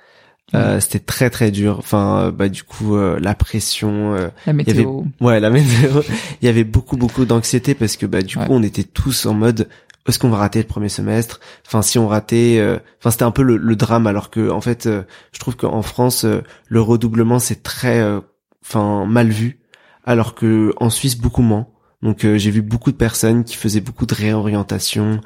[0.53, 1.79] Euh, c'était très très dur.
[1.79, 4.31] Enfin, bah du coup, la pression.
[4.47, 5.03] la météo.
[5.21, 6.03] ouais, la météo.
[6.43, 9.35] il y avait beaucoup beaucoup d'anxiété parce que bah du coup, on était tous en
[9.35, 9.69] mode
[10.09, 11.41] est-ce qu'on va rater le premier semestre?
[11.67, 14.87] Enfin, si on ratait, euh, enfin c'était un peu le, drame, alors que en fait,
[14.87, 18.03] euh, je trouve qu'en France, euh, le redoublement c'est très,
[18.65, 19.61] enfin mal vu,
[20.05, 21.69] alors que en Suisse beaucoup moins.
[22.03, 25.21] Donc j'ai vu beaucoup de personnes qui faisaient beaucoup de réorientation,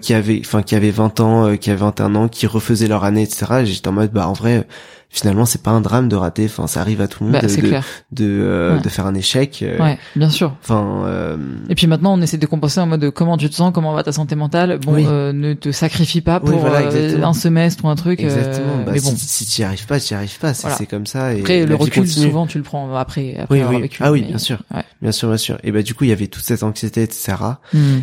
[0.00, 3.22] qui avaient, enfin qui avaient 20 ans, qui avaient 21 ans, qui refaisaient leur année,
[3.24, 3.62] etc.
[3.62, 4.68] Et j'étais en mode, bah en vrai,
[5.12, 7.46] finalement c'est pas un drame de rater enfin ça arrive à tout le monde bah,
[7.46, 7.70] de, de,
[8.12, 9.78] de, euh, de, faire un échec euh.
[9.78, 10.56] ouais bien sûr.
[10.62, 11.36] enfin euh...
[11.68, 14.02] et puis maintenant on essaie de compenser en mode comment tu te sens comment va
[14.02, 14.78] ta santé mentale?
[14.78, 18.78] Bon euh, ne te sacrifie pas pour un semestre ou un truc exactement.
[18.86, 19.12] bah, mais bon.
[19.14, 20.54] si, tu y arrives pas tu y arrives pas.
[20.54, 23.90] C'est comme ça et après le recul souvent tu le prends après, après oui, oui.
[24.00, 24.62] ah oui bien sûr.
[25.02, 25.58] bien sûr bien sûr.
[25.62, 27.34] Et bah du coup il y avait toute cette anxiété etc
[27.74, 28.00] hmm.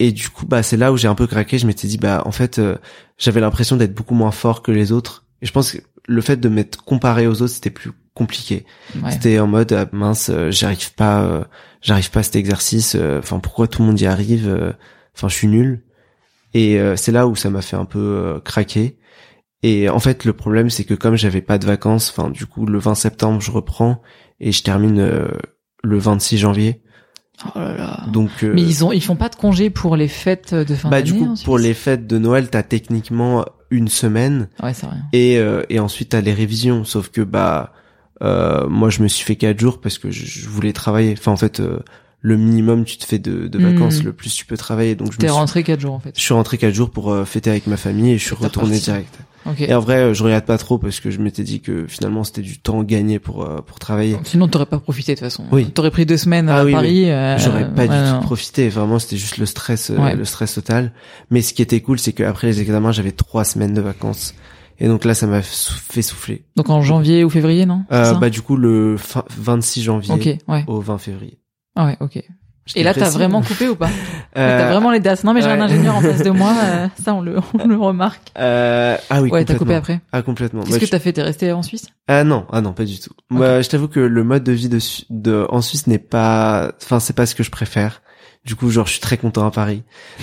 [0.00, 1.58] Et du coup, bah c'est là où j'ai un peu craqué.
[1.58, 2.60] Je m'étais dit, bah en fait,
[3.18, 5.24] j'avais l'impression d'être beaucoup moins fort que les autres.
[5.42, 5.78] Et je pense que
[6.08, 8.64] le fait de m'être comparé aux autres, c'était plus compliqué.
[9.10, 11.44] C'était en mode ah, mince, euh, j'arrive pas, euh,
[11.82, 12.96] j'arrive pas à cet exercice.
[12.98, 14.74] Euh, enfin, pourquoi tout le monde y arrive
[15.14, 15.84] Enfin, je suis nul.
[16.54, 18.98] Et c'est là où ça m'a fait un peu craquer.
[19.62, 22.64] Et en fait, le problème, c'est que comme j'avais pas de vacances, enfin, du coup,
[22.64, 24.00] le 20 septembre, je reprends
[24.40, 25.28] et je termine
[25.82, 26.82] le 26 janvier.
[27.44, 28.04] Oh là là.
[28.10, 31.02] Donc, mais ils ont, ils font pas de congé pour les fêtes de fin d'année.
[31.02, 34.48] Bah du coup, pour les fêtes de Noël, t'as techniquement une semaine.
[34.62, 34.86] Ouais, c'est.
[35.12, 36.84] Et euh, et ensuite t'as les révisions.
[36.84, 37.72] Sauf que bah
[38.22, 41.14] euh, moi je me suis fait quatre jours parce que je, voulais travailler.
[41.16, 41.78] Enfin en fait euh,
[42.20, 44.06] le minimum tu te fais de, de vacances, hmm.
[44.06, 44.94] le plus tu peux travailler.
[44.94, 46.12] Donc je T'es rentré quatre jours en fait.
[46.16, 48.78] Je suis rentré quatre jours pour euh, fêter avec ma famille et je suis retourné
[48.78, 49.14] direct.
[49.58, 52.42] Et en vrai, je regarde pas trop parce que je m'étais dit que finalement c'était
[52.42, 54.16] du temps gagné pour euh, pour travailler.
[54.24, 55.44] Sinon, t'aurais pas profité de toute façon.
[55.52, 55.70] Oui.
[55.70, 57.10] T'aurais pris deux semaines à ah Paris.
[57.10, 58.68] Euh, J'aurais pas du tout profité.
[58.68, 60.92] Vraiment, c'était juste le stress, euh, le stress total.
[61.30, 64.34] Mais ce qui était cool, c'est qu'après les examens, j'avais trois semaines de vacances.
[64.80, 66.44] Et donc là, ça m'a fait souffler.
[66.56, 67.84] Donc en janvier ou février, non?
[67.90, 68.96] Euh, Bah du coup le
[69.36, 71.38] 26 janvier au 20 février.
[71.74, 72.22] Ah ouais, ok.
[72.74, 73.90] Et là, t'as vraiment coupé ou pas
[74.36, 74.58] euh...
[74.58, 75.24] T'as vraiment les dates.
[75.24, 76.54] Non, mais j'ai un ingénieur en face de moi.
[76.68, 78.32] Euh, ça, on le, on le remarque.
[78.36, 78.96] Euh...
[79.10, 79.30] Ah oui.
[79.30, 80.00] Ouais, t'as coupé après.
[80.12, 80.62] Ah complètement.
[80.64, 81.12] Qu'est-ce que t'as fait?
[81.12, 81.86] T'es resté en Suisse?
[82.08, 83.12] Ah non, ah non, pas du tout.
[83.30, 84.78] Moi, je t'avoue que le mode de vie de,
[85.10, 88.02] de en Suisse n'est pas, enfin, c'est pas ce que je préfère.
[88.44, 89.82] Du coup, genre, je suis très content à Paris.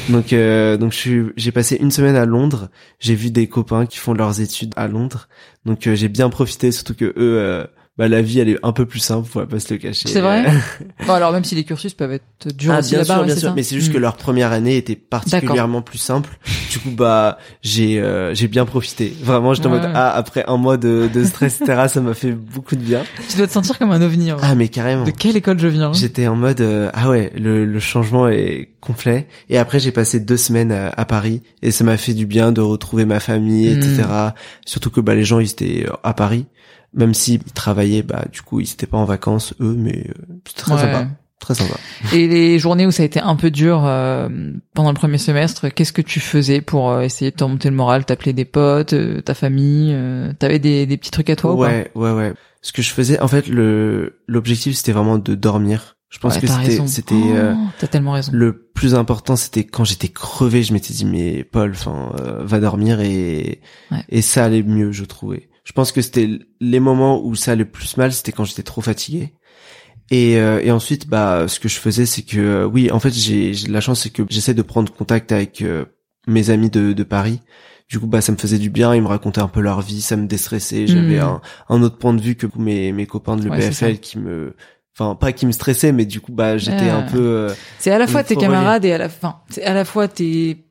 [0.09, 2.69] Donc, euh, donc, je suis, j'ai passé une semaine à Londres.
[2.99, 5.27] J'ai vu des copains qui font leurs études à Londres.
[5.65, 7.65] Donc, euh, j'ai bien profité, surtout que eux euh,
[7.97, 10.09] bah la vie elle est un peu plus simple, faut pas se le cacher.
[10.09, 10.45] C'est vrai.
[11.07, 13.53] bon alors même si les cursus peuvent être durs ah, aussi bien sûr, bien sûr,
[13.55, 14.01] mais c'est juste que mm.
[14.01, 16.37] leur première année était particulièrement plus simple.
[16.71, 19.15] Du coup bah j'ai euh, j'ai bien profité.
[19.21, 22.33] Vraiment j'étais en mode ah après un mois de, de stress etc ça m'a fait
[22.33, 23.03] beaucoup de bien.
[23.29, 24.31] Tu dois te sentir comme un ovni.
[24.41, 25.05] Ah mais carrément.
[25.05, 28.71] De quelle école je viens J'étais en mode euh, ah ouais le, le changement est
[28.81, 32.51] complet et après j'ai passé deux semaines à, Paris et ça m'a fait du bien
[32.51, 34.03] de retrouver ma famille etc.
[34.03, 34.33] Mm.
[34.65, 36.45] Surtout que bah les gens ils étaient à Paris
[36.95, 40.13] même s'ils travaillaient, bah du coup ils étaient pas en vacances eux, mais euh,
[40.47, 41.07] c'était très sympa.
[41.39, 41.75] Très sympa.
[42.13, 44.29] Et les journées où ça a été un peu dur euh,
[44.73, 47.75] pendant le premier semestre, qu'est-ce que tu faisais pour euh, essayer de te monter le
[47.75, 48.05] moral?
[48.05, 49.95] T'appelais des potes, ta famille
[50.39, 52.33] T'avais des, des petits trucs à toi Ouais, ouais, ouais.
[52.61, 55.97] Ce que je faisais, en fait, le l'objectif c'était vraiment de dormir.
[56.09, 58.31] Je pense que c'était c'était oh, t'as tellement raison.
[58.33, 63.01] Le plus important c'était quand j'étais crevé, je m'étais dit mais Paul, enfin va dormir
[63.01, 63.59] et
[64.07, 65.49] et ça allait mieux, je trouvais.
[65.65, 66.29] Je pense que c'était
[66.61, 69.33] les moments où ça allait le plus mal, c'était quand j'étais trop fatigué.
[70.11, 73.11] Et, euh, et ensuite, bah, ce que je faisais, c'est que euh, oui, en fait,
[73.11, 75.85] j'ai la chance, c'est que j'essaie de prendre contact avec euh,
[76.27, 77.41] mes amis de, de Paris.
[77.89, 78.93] Du coup, bah, ça me faisait du bien.
[78.93, 80.85] Ils me racontaient un peu leur vie, ça me déstressait.
[80.85, 81.23] J'avais hmm.
[81.23, 84.55] un, un, autre point de vue que mes, mes copains de l'EPFL qui me,
[84.93, 87.47] enfin, pas qui me stressaient, mais du coup, bah, j'étais un peu.
[87.79, 90.61] c'est à la fois tes camarades et à la fin, c'est à la fois tes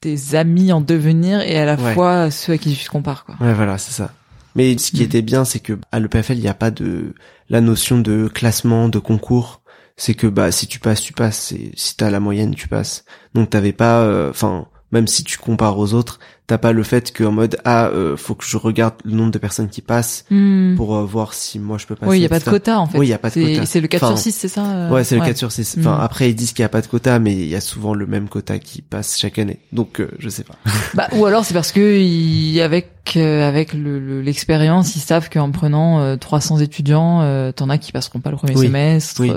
[0.00, 3.36] tes amis en devenir et à la fois ceux à qui tu te compares, quoi.
[3.40, 4.12] Ouais, voilà, c'est ça.
[4.54, 7.14] Mais ce qui était bien, c'est que à l'EPFL, il n'y a pas de
[7.48, 9.62] la notion de classement, de concours.
[9.96, 11.52] C'est que bah si tu passes, tu passes.
[11.52, 13.04] Et si t'as la moyenne, tu passes.
[13.34, 17.16] Donc t'avais pas, euh, enfin, même si tu compares aux autres, t'as pas le fait
[17.16, 20.74] qu'en mode ah euh, faut que je regarde le nombre de personnes qui passent hmm.
[20.76, 22.10] pour euh, voir si moi je peux passer.
[22.10, 22.98] Oui, il y a pas de quota en fait.
[22.98, 23.66] Oui, il y a pas de quota.
[23.66, 25.76] C'est le 4 sur 6, c'est ça euh, Ouais, c'est le 4 sur 6.
[25.78, 26.00] Enfin hmm.
[26.00, 28.06] après ils disent qu'il y a pas de quota mais il y a souvent le
[28.06, 29.60] même quota qui passe chaque année.
[29.72, 30.56] Donc je sais pas.
[30.94, 37.52] bah ou alors c'est parce que avec avec l'expérience, ils savent qu'en prenant 300 étudiants,
[37.52, 39.20] t'en as qui passeront pas le premier semestre.
[39.20, 39.32] Oui.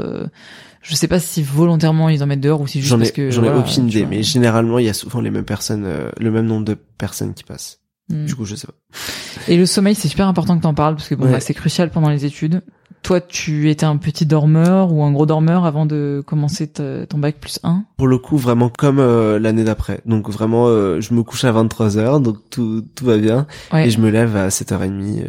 [0.88, 3.44] Je sais pas si volontairement ils en mettent dehors ou si juste parce que j'en
[3.44, 6.46] ai aucune idée, mais généralement il y a souvent les mêmes personnes, euh, le même
[6.46, 7.80] nombre de personnes qui passent.
[8.10, 8.26] Hmm.
[8.26, 8.74] Du coup, je sais pas.
[9.48, 11.90] Et le sommeil, c'est super important que t'en parles parce que bon, bah, c'est crucial
[11.90, 12.62] pendant les études.
[13.02, 17.38] Toi, tu étais un petit dormeur ou un gros dormeur avant de commencer ton bac
[17.40, 20.02] plus 1 Pour le coup, vraiment comme euh, l'année d'après.
[20.06, 23.48] Donc vraiment, euh, je me couche à 23h, donc tout, tout va bien.
[23.76, 25.24] Et je me lève à 7h30,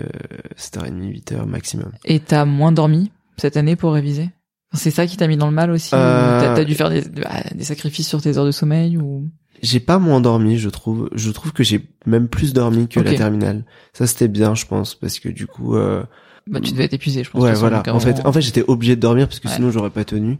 [0.58, 1.92] 7h30, 8h maximum.
[2.04, 4.30] Et t'as moins dormi cette année pour réviser?
[4.76, 6.40] C'est ça qui t'a mis dans le mal aussi euh...
[6.40, 9.28] T'as as dû faire des, bah, des, sacrifices sur tes heures de sommeil ou?
[9.62, 11.08] J'ai pas moins dormi, je trouve.
[11.14, 13.64] Je trouve que j'ai même plus dormi que la terminale.
[13.92, 15.76] Ça c'était bien, je pense, parce que du coup.
[15.76, 16.02] Euh,
[16.46, 17.42] bah, tu devais être épuisé, je pense.
[17.42, 17.82] Ouais, voilà.
[17.88, 20.38] En fait, en fait, j'étais obligé de dormir parce que sinon j'aurais pas tenu.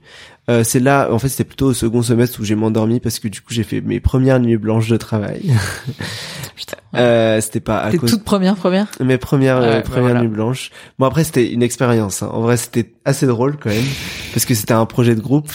[0.49, 3.26] Euh, c'est là, en fait, c'était plutôt au second semestre où j'ai m'endormi parce que
[3.26, 5.43] du coup j'ai fait mes premières nuits blanches de travail.
[6.57, 6.76] Putain.
[6.97, 8.11] Euh, c'était pas à Tes cause...
[8.11, 8.87] toutes premières premières?
[9.01, 10.71] Mes premières euh, premières nuits blanches.
[10.99, 12.23] Bon après c'était une expérience.
[12.23, 12.31] Hein.
[12.33, 13.85] En vrai c'était assez drôle quand même
[14.33, 15.51] parce que c'était un projet de groupe.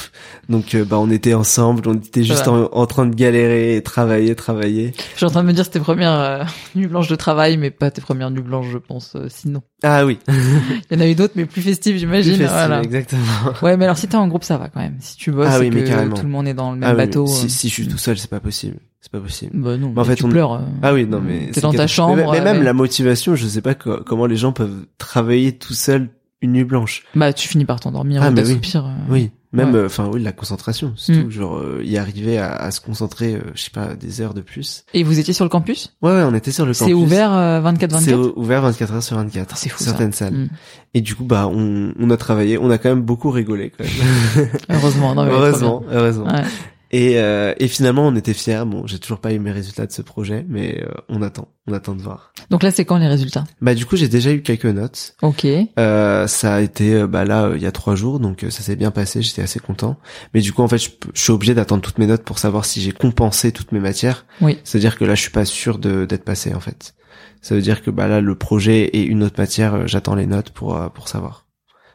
[0.49, 4.93] Donc euh, bah on était ensemble, on était juste en, train de galérer, travailler, travailler.
[5.13, 6.43] Je suis en train de me dire c'était tes premières euh,
[6.75, 9.15] nuits blanches de travail, mais pas tes premières nuits blanches, je pense.
[9.29, 9.61] sinon.
[9.83, 10.19] Ah oui.
[10.27, 12.35] Il y en a eu d'autres, mais plus festives, j'imagine.
[12.35, 13.53] Plus festives, exactement.
[13.61, 14.97] Ouais, mais alors si t'es en groupe, ça va quand même.
[14.99, 16.93] Si tu bosses, ah oui, mais que tout le monde est dans le même ah
[16.93, 17.25] bateau.
[17.27, 19.51] Si, si je suis tout seul, c'est pas possible c'est pas possible.
[19.55, 20.29] Bah non, en fait, tu on...
[20.29, 20.53] pleures.
[20.53, 20.59] Euh.
[20.83, 22.31] Ah oui, non mais t'es dans ta chambre.
[22.31, 26.09] Mais, même la motivation, je sais pas comment les gens peuvent travailler tout seuls
[26.43, 27.03] une nuit blanche.
[27.15, 28.85] Bah tu finis par t'endormir ah, ou t'assoupir.
[28.85, 28.91] Oui.
[28.91, 29.13] Euh.
[29.13, 29.31] oui.
[29.53, 31.23] Même, euh, enfin oui, la concentration, c'est mm.
[31.23, 31.31] tout.
[31.31, 34.85] Genre y arriver à, à, se concentrer, je sais pas, des heures de plus.
[34.93, 35.93] Et vous étiez sur le campus?
[36.01, 36.87] Ouais, ouais, on était sur le campus.
[36.87, 37.99] C'est ouvert 24/24.
[37.99, 39.57] C'est ouvert 24 heures sur 24.
[39.57, 39.83] C'est fou.
[39.83, 40.33] Certaines salles.
[40.33, 40.49] Mm.
[40.93, 43.83] Et du coup, bah, on, on a travaillé, on a quand même beaucoup rigolé quand
[43.83, 44.47] même.
[44.69, 46.27] heureusement, non, mais heureusement, heureusement.
[46.27, 46.43] Ouais.
[46.91, 48.63] Et, euh, et finalement, on était fiers.
[48.65, 51.73] Bon, j'ai toujours pas eu mes résultats de ce projet, mais euh, on attend, on
[51.73, 52.33] attend de voir.
[52.49, 53.45] Donc là, c'est quand les résultats?
[53.61, 55.15] Bah du coup, j'ai déjà eu quelques notes.
[55.21, 55.47] Ok.
[55.79, 58.75] Euh, ça a été euh, bah là il y a trois jours, donc ça s'est
[58.75, 59.21] bien passé.
[59.21, 59.97] J'étais assez content.
[60.33, 62.81] Mais du coup, en fait, je, suis obligé d'attendre toutes mes notes pour savoir si
[62.81, 64.25] j'ai compensé toutes mes matières.
[64.41, 64.59] Oui.
[64.65, 66.93] C'est-à-dire que là, je suis pas sûr de d'être passé en fait.
[67.41, 70.49] Ça veut dire que bah là, le projet et une autre matière, j'attends les notes
[70.49, 71.47] pour pour savoir.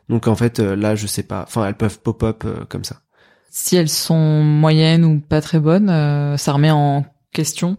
[0.08, 1.44] Donc en fait, là, je sais pas.
[1.46, 3.02] Enfin, elles peuvent pop-up comme ça
[3.50, 7.76] si elles sont moyennes ou pas très bonnes, euh, ça remet en question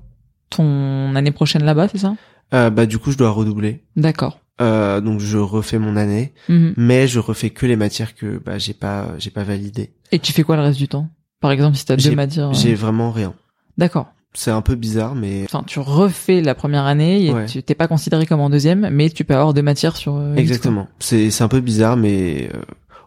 [0.50, 2.16] ton année prochaine là-bas, c'est ça?
[2.54, 3.84] Euh, Bah du coup, je dois redoubler.
[3.96, 4.40] D'accord.
[4.60, 6.74] Euh, donc je refais mon année, mhm.
[6.78, 9.94] mais je refais que les matières que bah j'ai pas j'ai pas validées.
[10.12, 11.10] Et tu fais quoi le reste du temps?
[11.42, 12.54] Par exemple, si t'as deux matières.
[12.54, 13.36] J'ai vraiment rien.
[13.78, 14.08] D'accord.
[14.34, 15.44] C'est un peu bizarre, mais.
[15.46, 19.10] Enfin, tu refais la première année et tu t'es pas considéré comme en deuxième, mais
[19.10, 20.20] tu peux avoir deux matières sur.
[20.36, 20.88] Exactement.
[21.00, 22.50] C'est c'est un peu bizarre, mais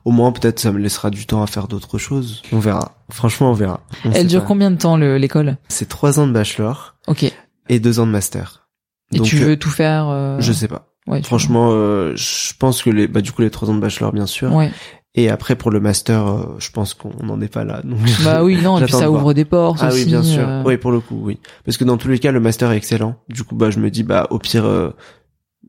[0.04, 2.42] au moins peut-être ça me laissera du temps à faire d'autres choses.
[2.52, 2.96] On verra.
[3.10, 3.80] Franchement, on verra.
[4.12, 5.56] Elle dure combien de temps l'école?
[5.68, 6.96] C'est trois ans de bachelor.
[7.06, 7.32] Ok.
[7.68, 8.68] Et deux ans de master.
[9.12, 10.40] Et tu veux tout faire euh...
[10.40, 10.86] Je sais pas.
[11.06, 14.12] Ouais, Franchement, euh, je pense que les, bah du coup les trois ans de bachelor
[14.12, 14.52] bien sûr.
[14.54, 14.70] Ouais.
[15.16, 17.80] Et après pour le master, euh, je pense qu'on n'en est pas là.
[17.84, 19.80] Donc bah oui, non, et puis ça ouvre des portes.
[19.80, 20.48] Ah oui, bien sûr.
[20.48, 20.62] Euh.
[20.64, 21.40] Oui, pour le coup, oui.
[21.64, 23.16] Parce que dans tous les cas, le master est excellent.
[23.28, 24.90] Du coup, bah je me dis, bah au pire, euh,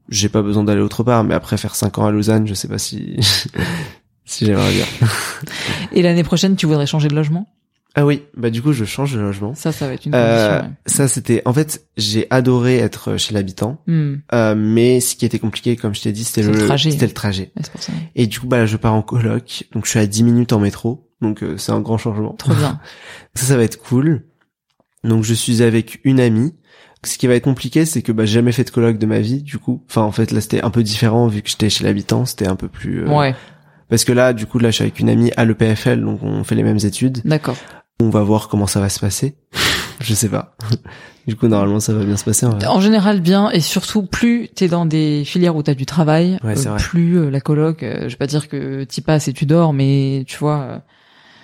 [0.10, 1.24] j'ai pas besoin d'aller autre part.
[1.24, 3.18] Mais après faire cinq ans à Lausanne, je sais pas si
[4.32, 4.86] si j'aimerais bien.
[5.92, 7.48] Et l'année prochaine, tu voudrais changer de logement?
[7.94, 9.54] Ah oui, bah du coup je change de logement.
[9.54, 13.82] Ça, ça va être une euh, Ça c'était, en fait, j'ai adoré être chez l'habitant,
[13.86, 14.14] hmm.
[14.34, 16.92] euh, mais ce qui était compliqué, comme je t'ai dit, c'était le, trajet.
[16.92, 17.52] C'était le trajet.
[18.16, 20.54] Et du coup, bah là, je pars en coloc, donc je suis à 10 minutes
[20.54, 22.34] en métro, donc euh, c'est un grand changement.
[22.34, 22.80] Trop bien.
[23.34, 24.24] ça, ça va être cool.
[25.04, 26.54] Donc je suis avec une amie.
[27.04, 29.20] Ce qui va être compliqué, c'est que bah j'ai jamais fait de coloc de ma
[29.20, 29.84] vie, du coup.
[29.90, 32.56] Enfin, en fait, là c'était un peu différent vu que j'étais chez l'habitant, c'était un
[32.56, 33.04] peu plus.
[33.04, 33.36] Euh, ouais.
[33.92, 36.46] Parce que là, du coup, là, je suis avec une amie à l'EPFL, donc on
[36.46, 37.20] fait les mêmes études.
[37.26, 37.58] D'accord.
[38.02, 39.36] On va voir comment ça va se passer.
[40.00, 40.56] je sais pas.
[41.28, 42.46] du coup, normalement, ça va bien se passer.
[42.46, 43.52] En, en général, bien.
[43.52, 47.42] Et surtout, plus t'es dans des filières où t'as du travail, euh, plus euh, la
[47.42, 50.84] coloc, euh, je vais pas dire que t'y passes et tu dors, mais tu vois,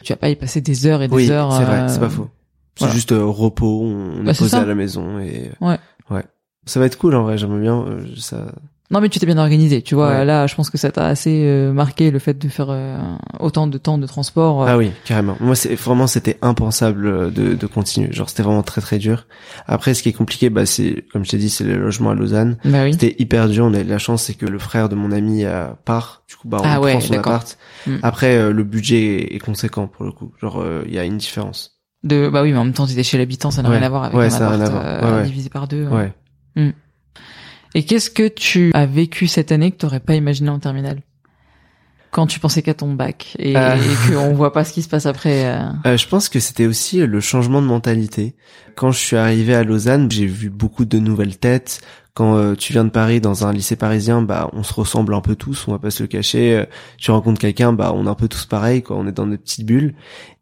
[0.02, 1.52] tu vas pas y passer des heures et des oui, heures.
[1.52, 2.30] c'est vrai, c'est pas faux.
[2.76, 5.80] C'est juste repos, on bah, est posé à la maison et ouais.
[6.10, 6.24] Ouais.
[6.66, 7.86] Ça va être cool en vrai, j'aimerais bien
[8.16, 8.46] ça
[8.90, 10.24] non, mais tu t'es bien organisé, tu vois.
[10.24, 12.98] Là, je pense que ça t'a assez euh, marqué le fait de faire euh,
[13.40, 14.64] autant de temps de transport.
[14.64, 14.68] Euh.
[14.70, 15.36] Ah oui, carrément.
[15.42, 18.14] Moi, c'est vraiment c'était impensable de, de continuer.
[18.14, 19.28] Genre, c'était vraiment très très dur.
[19.66, 22.16] Après, ce qui est compliqué, bah, c'est comme je t'ai dit, c'est le logement à
[22.16, 22.58] Lausanne.
[22.64, 22.94] Bah oui.
[22.94, 23.66] C'était hyper dur.
[23.66, 25.44] On a eu la chance, c'est que le frère de mon ami
[25.84, 26.24] part.
[26.30, 27.58] Du coup, bah, on ah prend son appart.
[27.86, 27.98] Hmm.
[28.04, 30.32] Après, le budget est conséquent pour le coup.
[30.40, 31.74] Genre, il y a une différence.
[32.04, 34.04] De bah oui, mais en même temps, t'étais chez l'habitant, ça n'a rien à voir
[34.06, 35.88] avec ouais, un ça appart à divisé par deux.
[35.88, 36.14] Ouais.
[36.56, 36.70] Hmm.
[37.78, 41.02] Et qu'est-ce que tu as vécu cette année que tu n'aurais pas imaginé en terminale?
[42.10, 43.76] Quand tu pensais qu'à ton bac et, euh...
[43.76, 45.60] et qu'on voit pas ce qui se passe après euh...
[45.86, 48.34] Euh, Je pense que c'était aussi le changement de mentalité.
[48.76, 51.82] Quand je suis arrivé à Lausanne, j'ai vu beaucoup de nouvelles têtes.
[52.16, 55.22] Quand euh, tu viens de Paris dans un lycée parisien, bah on se ressemble un
[55.22, 56.56] peu tous, on va pas se le cacher.
[56.56, 56.66] Euh,
[56.98, 58.98] tu rencontres quelqu'un, bah on est un peu tous pareils, quoi.
[58.98, 59.94] On est dans des petites bulles.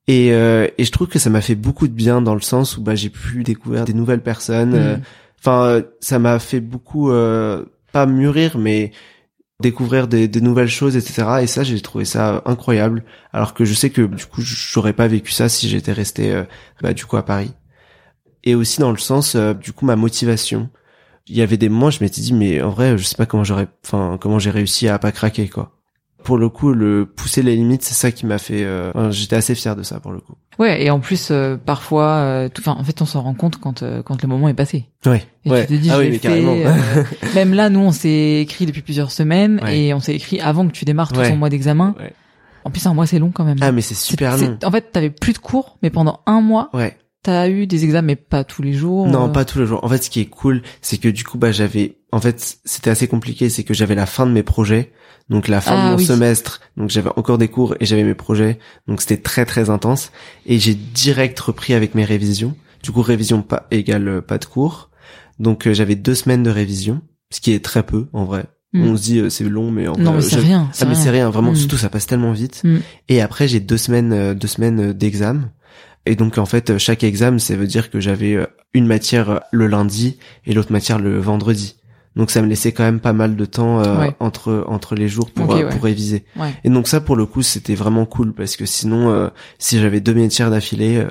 [0.07, 2.81] Et, et je trouve que ça m'a fait beaucoup de bien dans le sens où
[2.81, 4.93] bah j'ai pu découvrir des nouvelles personnes.
[4.93, 5.01] Mmh
[5.45, 8.91] enfin euh, ça m'a fait beaucoup euh, pas mûrir mais
[9.61, 13.05] découvrir des, des, nouvelles choses etc et ça j'ai trouvé ça incroyable.
[13.31, 16.43] Alors que je sais que du coup j'aurais pas vécu ça si j'étais resté euh,
[16.81, 17.53] bah, du coup à Paris.
[18.43, 20.69] Et aussi dans le sens du coup ma motivation.
[21.27, 23.43] Il y avait des moments je m'étais dit mais en vrai je sais pas comment
[23.43, 25.74] j'aurais enfin comment j'ai réussi à pas craquer quoi
[26.25, 28.63] pour le coup, le pousser les limites, c'est ça qui m'a fait.
[28.63, 30.33] Euh, J'étais assez fier de ça pour le coup.
[30.57, 33.83] Ouais, et en plus, euh, parfois, euh, enfin, en fait, on s'en rend compte quand
[33.83, 34.85] euh, quand le moment est passé.
[35.05, 35.23] Ouais.
[35.45, 35.67] Et ouais.
[35.67, 36.43] tu te dis, ah oui, mais fait.
[37.35, 40.71] même là, nous, on s'est écrit depuis plusieurs semaines et on s'est écrit avant que
[40.71, 41.95] tu démarres tout ton mois d'examen.
[42.63, 43.57] En plus, un mois, c'est long quand même.
[43.61, 44.57] Ah, mais c'est super long.
[44.63, 46.71] En fait, t'avais plus de cours, mais pendant un mois.
[46.73, 46.97] Ouais.
[47.25, 49.07] T'as eu des examens, mais pas tous les jours.
[49.07, 49.83] Non, pas tous les jours.
[49.83, 52.91] En fait, ce qui est cool, c'est que du coup, bah, j'avais, en fait, c'était
[52.91, 54.91] assez compliqué, c'est que j'avais la fin de mes projets,
[55.27, 56.05] donc la fin de Ah mon oui.
[56.05, 60.11] semestre, donc j'avais encore des cours et j'avais mes projets, donc c'était très très intense.
[60.45, 62.55] Et j'ai direct repris avec mes révisions.
[62.83, 64.91] Du coup, révision pas égale euh, pas de cours.
[65.39, 67.01] Donc euh, j'avais deux semaines de révision,
[67.31, 68.45] ce qui est très peu en vrai.
[68.75, 68.83] Mm.
[68.89, 70.69] On se dit euh, c'est long, mais en Non, mais c'est rien.
[70.79, 71.51] Ah mais c'est rien, vraiment.
[71.51, 71.55] Mm.
[71.55, 72.61] Surtout ça passe tellement vite.
[72.63, 72.77] Mm.
[73.09, 75.49] Et après j'ai deux semaines, euh, deux semaines euh, d'examen.
[76.05, 79.39] Et donc en fait chaque examen, ça veut dire que j'avais euh, une matière euh,
[79.51, 81.77] le lundi et l'autre matière le vendredi.
[82.15, 84.15] Donc ça me laissait quand même pas mal de temps euh, Ouais.
[84.19, 85.67] entre entre les jours pour ouais.
[85.69, 86.23] pour réviser.
[86.37, 86.53] Ouais.
[86.63, 89.29] Et donc ça pour le coup c'était vraiment cool parce que sinon euh,
[89.59, 91.09] si j'avais deux matières d'affilée, euh,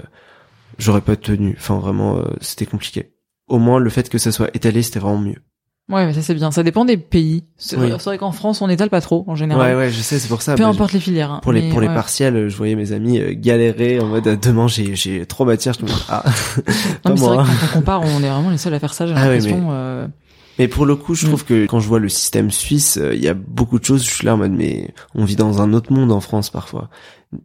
[0.79, 1.55] j'aurais pas tenu.
[1.59, 3.11] Enfin vraiment euh, c'était compliqué.
[3.49, 5.43] Au moins le fait que ça soit étalé c'était vraiment mieux.
[5.91, 6.51] Ouais, mais ça c'est bien.
[6.51, 7.45] Ça dépend des pays.
[7.59, 7.91] C'est Oui.
[7.91, 9.72] vrai qu'en France, on n'étale pas trop en général.
[9.72, 10.55] Ouais ouais je sais c'est pour ça.
[10.55, 11.30] Peu bah, importe les filières.
[11.30, 11.41] hein.
[11.43, 14.37] Pour les Mais pour les partiels, je voyais mes amis euh, galérer en mode euh,
[14.37, 16.22] demain j'ai j'ai trop matière, je me dis ah
[17.03, 17.43] pas Non, mais c'est moi.
[17.43, 19.07] vrai que quand on compare, on est vraiment les seuls à faire ça.
[19.07, 19.68] J'ai Ah l'impression.
[19.72, 20.07] euh,
[20.59, 21.28] Mais pour le coup, je Mm.
[21.28, 24.05] trouve que quand je vois le système suisse, euh, il y a beaucoup de choses,
[24.05, 26.89] je suis là en mode mais on vit dans un autre monde en France parfois.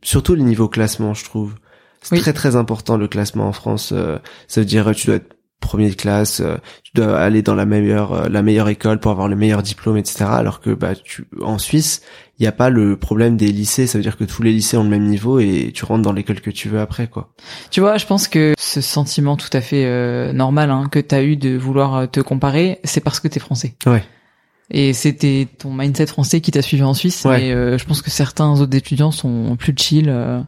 [0.01, 1.55] Surtout le niveau classement, je trouve.
[2.01, 2.21] C'est Oui.
[2.21, 3.89] très très important le classement en France.
[3.91, 4.17] euh,
[4.47, 7.65] ça veut dire tu dois être premier de classe, euh, tu dois aller dans la
[7.65, 10.25] meilleure euh, la meilleure école pour avoir le meilleur diplôme, etc.
[10.25, 12.01] Alors que bah tu en Suisse,
[12.39, 13.85] il n'y a pas le problème des lycées.
[13.85, 16.13] Ça veut dire que tous les lycées ont le même niveau et tu rentres dans
[16.13, 17.33] l'école que tu veux après quoi.
[17.69, 21.23] Tu vois, je pense que ce sentiment tout à fait euh, normal hein, que t'as
[21.23, 23.75] eu de vouloir euh, te comparer, c'est parce que t'es français.
[23.85, 24.03] Ouais.
[24.71, 27.25] Et c'était ton mindset français qui t'a suivi en Suisse.
[27.25, 27.39] Ouais.
[27.39, 30.41] Mais euh, je pense que certains autres étudiants sont plus chill euh,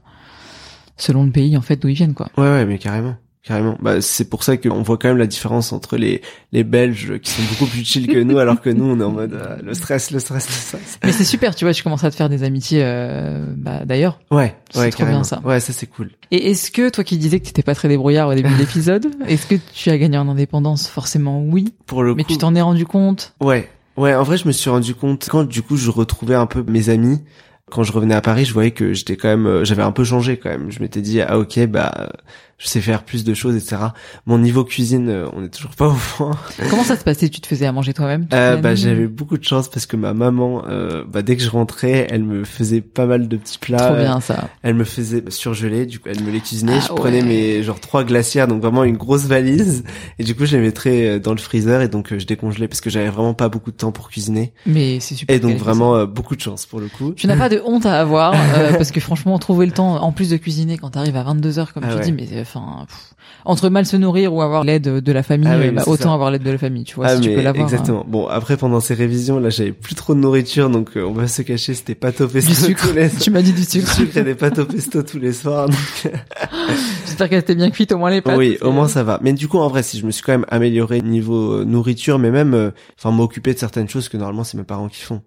[0.95, 2.29] selon le pays en fait d'où ils viennent quoi.
[2.37, 3.15] Ouais ouais mais carrément.
[3.43, 3.75] Carrément.
[3.81, 6.21] Bah, c'est pour ça qu'on voit quand même la différence entre les,
[6.51, 9.09] les Belges qui sont beaucoup plus chill que nous, alors que nous, on est en
[9.11, 10.99] mode euh, le stress, le stress, le stress.
[11.03, 14.19] Mais c'est super, tu vois, tu commences à te faire des amitiés euh, bah, d'ailleurs.
[14.29, 15.41] Ouais, C'est ouais, trop bien, ça.
[15.43, 16.11] Ouais, ça c'est cool.
[16.29, 19.07] Et est-ce que toi qui disais que t'étais pas très débrouillard au début de l'épisode,
[19.27, 20.87] est-ce que tu as gagné en indépendance?
[20.87, 21.73] Forcément oui.
[21.87, 22.33] Pour le Mais coup.
[22.33, 23.33] tu t'en es rendu compte?
[23.41, 23.67] Ouais.
[23.97, 26.63] Ouais, en vrai, je me suis rendu compte quand du coup je retrouvais un peu
[26.67, 27.19] mes amis.
[27.69, 30.03] Quand je revenais à Paris, je voyais que j'étais quand même, euh, j'avais un peu
[30.03, 30.71] changé quand même.
[30.71, 32.09] Je m'étais dit ah ok bah
[32.61, 33.77] je sais faire plus de choses etc.
[34.27, 36.31] Mon niveau cuisine, euh, on est toujours pas au point.
[36.69, 37.27] Comment ça se passait?
[37.29, 40.13] Tu te faisais à manger toi-même Euh, bah j'avais beaucoup de chance parce que ma
[40.13, 43.77] maman, euh, bah dès que je rentrais, elle me faisait pas mal de petits plats.
[43.77, 44.49] Trop bien ça.
[44.61, 46.77] Elle me faisait surgeler, du coup elle me les cuisinait.
[46.77, 49.83] Ah je prenais mes genre trois glacières, donc vraiment une grosse valise,
[50.19, 52.67] et du coup je les mettrais euh, dans le freezer et donc euh, je décongelais
[52.67, 54.53] parce que j'avais vraiment pas beaucoup de temps pour cuisiner.
[54.67, 55.35] Mais c'est super.
[55.35, 57.13] Et donc vraiment euh, beaucoup de chance pour le coup.
[57.13, 60.11] Tu n'as pas de honte à avoir euh, parce que franchement trouver le temps en
[60.11, 62.03] plus de cuisiner quand t'arrives à 22 heures comme Ah tu ouais.
[62.05, 62.85] dis mais euh, enfin
[63.45, 66.03] entre mal se nourrir ou avoir l'aide de la famille Ah oui, euh, bah, autant
[66.09, 66.13] ça.
[66.13, 67.63] avoir l'aide de la famille tu vois ah si tu peux l'avoir.
[67.63, 67.67] hein.
[67.67, 68.05] exactement.
[68.07, 71.27] Bon après pendant ces révisions là j'avais plus trop de nourriture donc euh, on va
[71.27, 72.87] se cacher c'était pas au pesto Du sucre.
[72.89, 73.91] tous les Tu m'as dit du du sucre.
[73.91, 75.67] sucre et des pâtes au pesto tous les soirs.
[75.69, 75.77] donc,
[77.05, 78.37] J'espère qu'elle était bien cuite au moins les pâtes.
[78.37, 79.19] oui, au moins ça va.
[79.21, 82.19] Mais du coup, en vrai, si je me suis quand même amélioré niveau euh, nourriture,
[82.19, 85.21] mais même, euh, enfin, m'occuper de certaines choses que normalement c'est mes parents qui font.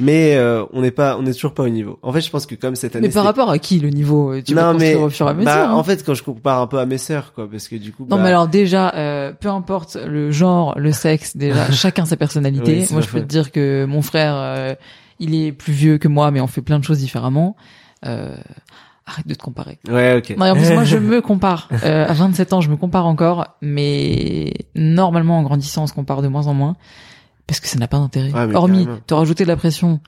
[0.00, 1.98] Mais euh, on n'est pas, on n'est toujours pas au niveau.
[2.02, 3.08] En fait, je pense que comme cette année.
[3.08, 5.30] Mais par rapport à qui le niveau euh, Tu vas non mais au fur et
[5.30, 5.46] à mesure.
[5.46, 5.72] bah, hein.
[5.72, 8.06] en fait, quand je compare un peu à mes sœurs, quoi, parce que du coup.
[8.08, 12.16] Non bah, mais alors déjà, euh, peu importe le genre, le sexe, déjà chacun sa
[12.16, 12.80] personnalité.
[12.80, 14.74] Oui, moi je peux te dire que mon frère, euh,
[15.20, 17.56] il est plus vieux que moi, mais on fait plein de choses différemment.
[18.06, 18.36] Euh,
[19.06, 19.78] arrête de te comparer.
[19.88, 20.36] Ouais, ok.
[20.36, 21.68] Non, en plus moi je me compare.
[21.84, 26.22] Euh, à 27 ans, je me compare encore, mais normalement en grandissant, on se compare
[26.22, 26.76] de moins en moins
[27.46, 28.30] parce que ça n'a pas d'intérêt.
[28.46, 30.00] Mais Hormis te rajouter de la pression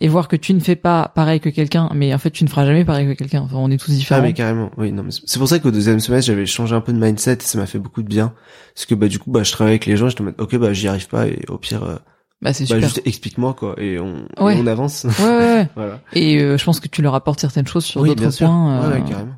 [0.00, 2.48] et voir que tu ne fais pas pareil que quelqu'un, mais en fait tu ne
[2.48, 3.42] feras jamais pareil que quelqu'un.
[3.42, 4.22] Enfin, on est tous Ah différents.
[4.22, 6.98] mais carrément, oui non c'est pour ça qu'au deuxième semestre j'avais changé un peu de
[6.98, 8.32] mindset et ça m'a fait beaucoup de bien
[8.74, 10.56] parce que bah du coup bah je travaillais avec les gens j'étais en mode ok
[10.56, 11.94] bah j'y arrive pas et au pire euh,
[12.42, 12.80] bah c'est bah super.
[12.88, 15.68] juste explique-moi quoi et on, et on avance Ouais, ouais, ouais.
[15.76, 18.82] voilà Et euh, je pense que tu leur apportes certaines choses sur oui d'autres points.
[18.82, 18.92] euh.
[18.94, 19.34] ouais, carrément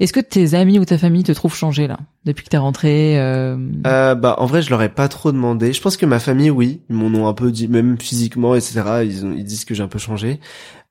[0.00, 3.18] Est-ce que tes amis ou ta famille te trouvent changé là depuis que t'es rentré
[3.18, 3.56] euh...
[3.86, 5.72] Euh, bah en vrai je leur ai pas trop demandé.
[5.72, 8.82] Je pense que ma famille oui, ils m'en ont un peu dit, même physiquement etc.
[9.04, 10.40] Ils ont, ils disent que j'ai un peu changé.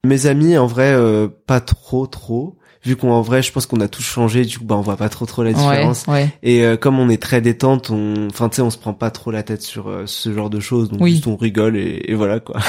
[0.06, 2.58] Mes amis en vrai euh, pas trop trop.
[2.86, 5.10] Vu qu'en vrai je pense qu'on a tous changé, du coup bah on voit pas
[5.10, 6.06] trop trop la différence.
[6.08, 6.30] Ouais, ouais.
[6.44, 9.10] Et euh, comme on est très détente, on, enfin tu sais on se prend pas
[9.12, 11.12] trop la tête sur euh, ce genre de choses, donc Oui.
[11.12, 12.60] juste on rigole et, et voilà quoi.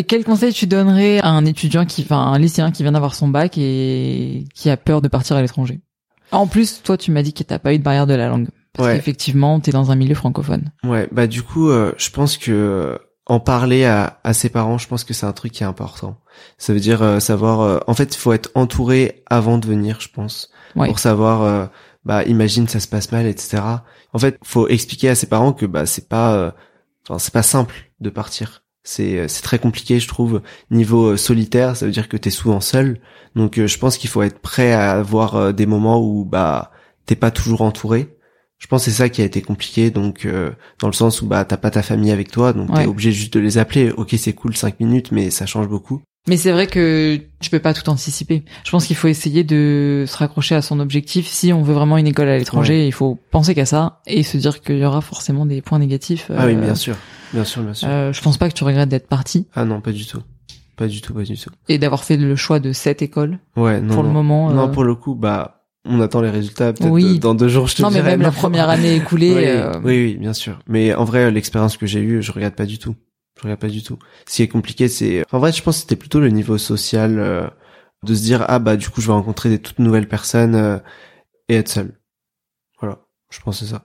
[0.00, 3.14] Et quel conseil tu donnerais à un étudiant qui, enfin, un lycéen qui vient d'avoir
[3.14, 5.82] son bac et qui a peur de partir à l'étranger?
[6.32, 8.48] En plus, toi, tu m'as dit que t'as pas eu de barrière de la langue.
[8.72, 8.96] Parce Ouais.
[8.96, 10.72] qu'effectivement, t'es dans un milieu francophone.
[10.84, 12.96] Ouais, bah du coup, euh, je pense que euh,
[13.26, 16.16] en parler à, à ses parents, je pense que c'est un truc qui est important.
[16.56, 17.60] Ça veut dire euh, savoir.
[17.60, 20.48] Euh, en fait, il faut être entouré avant de venir, je pense,
[20.86, 21.42] pour savoir.
[21.42, 21.66] Euh,
[22.06, 23.62] bah, imagine ça se passe mal, etc.
[24.14, 26.54] En fait, faut expliquer à ses parents que bah c'est pas,
[27.06, 28.62] enfin c'est pas simple de partir.
[28.82, 30.42] C'est c'est très compliqué, je trouve.
[30.70, 33.00] Niveau solitaire, ça veut dire que t'es souvent seul.
[33.36, 36.72] Donc, je pense qu'il faut être prêt à avoir des moments où bah
[37.06, 38.08] t'es pas toujours entouré
[38.60, 40.50] je pense que c'est ça qui a été compliqué donc euh,
[40.80, 43.32] dans le sens où bah t'as pas ta famille avec toi donc t'es obligé juste
[43.32, 46.66] de les appeler ok c'est cool cinq minutes mais ça change beaucoup mais c'est vrai
[46.66, 48.44] que tu peux pas tout anticiper.
[48.64, 51.26] Je pense qu'il faut essayer de se raccrocher à son objectif.
[51.26, 54.36] Si on veut vraiment une école à l'étranger il faut penser qu'à ça et se
[54.36, 56.96] dire qu'il y aura forcément des points négatifs ah oui bien sûr.
[57.32, 57.88] Bien sûr bien sûr.
[57.88, 59.46] euh, je pense pas que tu regrettes d'être parti.
[59.54, 60.22] Ah non pas du tout.
[60.76, 61.50] Pas du tout pas du tout.
[61.68, 64.72] Et d'avoir fait le choix de cette école ouais non, pour le moment non euh,
[64.72, 65.56] pour le coup bah
[65.86, 66.74] on attend les résultats.
[66.74, 67.18] Peut-être oui.
[67.18, 69.72] dans deux jours je te non mais même la première année écoulée oui, euh...
[69.82, 70.58] oui, oui bien sûr.
[70.68, 72.94] Mais en vrai l'expérience que j'ai eue je regarde pas du tout
[73.40, 75.80] je regarde pas du tout ce qui est compliqué c'est en vrai je pense que
[75.82, 77.48] c'était plutôt le niveau social euh,
[78.04, 80.78] de se dire ah bah du coup je vais rencontrer des toutes nouvelles personnes euh,
[81.48, 81.98] et être seul
[82.80, 83.84] voilà je pense c'est ça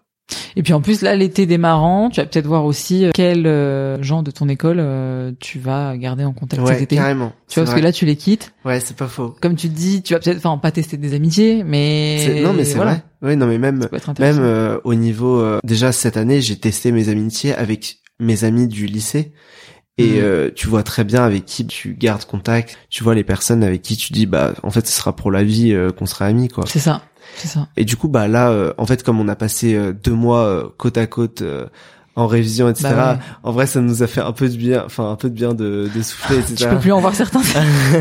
[0.55, 4.01] et puis en plus là l'été démarrant, tu vas peut-être voir aussi euh, quel euh,
[4.01, 6.95] gens de ton école euh, tu vas garder en contact ouais, cet été.
[6.95, 7.33] carrément.
[7.47, 8.53] Tu vois parce que là tu les quittes.
[8.63, 9.35] Ouais, c'est pas faux.
[9.41, 12.63] Comme tu te dis, tu vas peut-être enfin pas tester des amitiés, mais non mais
[12.63, 13.03] c'est vrai.
[13.21, 13.87] Oui, non mais même
[14.19, 19.33] même au niveau déjà cette année, j'ai testé mes amitiés avec mes amis du lycée.
[19.97, 20.51] Et mhm.
[20.51, 22.77] tu vois très bien avec qui tu gardes contact.
[22.89, 25.43] Tu vois les personnes avec qui tu dis bah en fait ce sera pour la
[25.45, 26.65] vie qu'on sera amis quoi.
[26.67, 27.01] C'est ça.
[27.43, 27.67] Ça.
[27.77, 30.45] Et du coup, bah là, euh, en fait, comme on a passé euh, deux mois
[30.45, 31.43] euh, côte à côte
[32.15, 32.93] en révision, etc.
[32.95, 35.35] Bah en vrai, ça nous a fait un peu de bien, enfin un peu de
[35.35, 36.55] bien de, de souffler, etc.
[36.55, 37.41] tu peux plus en voir certains.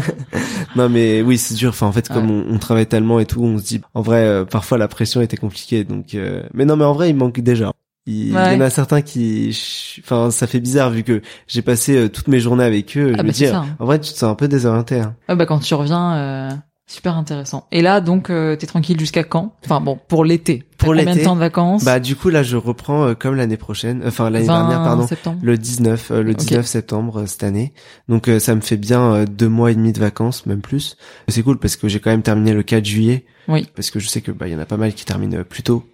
[0.77, 1.71] non, mais oui, c'est dur.
[1.71, 4.45] Enfin, en fait, comme on, on, travaille tellement et tout, on se dit, en vrai,
[4.47, 5.85] parfois la pression était compliquée.
[5.85, 6.17] Donc,
[6.55, 7.73] mais non, mais en vrai, il manque déjà.
[8.07, 9.57] Il, y en a certains qui,
[10.01, 13.13] enfin, ça fait bizarre vu que j'ai passé toutes mes journées avec eux.
[13.13, 15.01] je ah me bah dis, en vrai, tu te sens un peu désorienté.
[15.01, 15.15] Hein.
[15.27, 16.63] Ah bah quand tu reviens.
[16.87, 17.67] Super intéressant.
[17.73, 19.57] Et là, donc, euh, t'es tranquille jusqu'à quand?
[19.65, 20.65] Enfin bon, pour l'été.
[20.77, 21.07] Pour l'été.
[21.07, 21.83] Combien de temps de vacances?
[21.83, 25.41] Bah du coup là, je reprends euh, comme l'année prochaine, enfin l'année dernière, pardon, septembre.
[25.43, 27.73] le 19, euh, le 19 septembre cette année.
[28.11, 30.99] Donc ça me fait bien deux mois et demi de vacances, même plus.
[31.29, 33.25] C'est cool parce que j'ai quand même terminé le 4 juillet.
[33.49, 33.67] Oui.
[33.75, 35.63] Parce que je sais que bah il y en a pas mal qui terminent plus
[35.63, 35.85] tôt.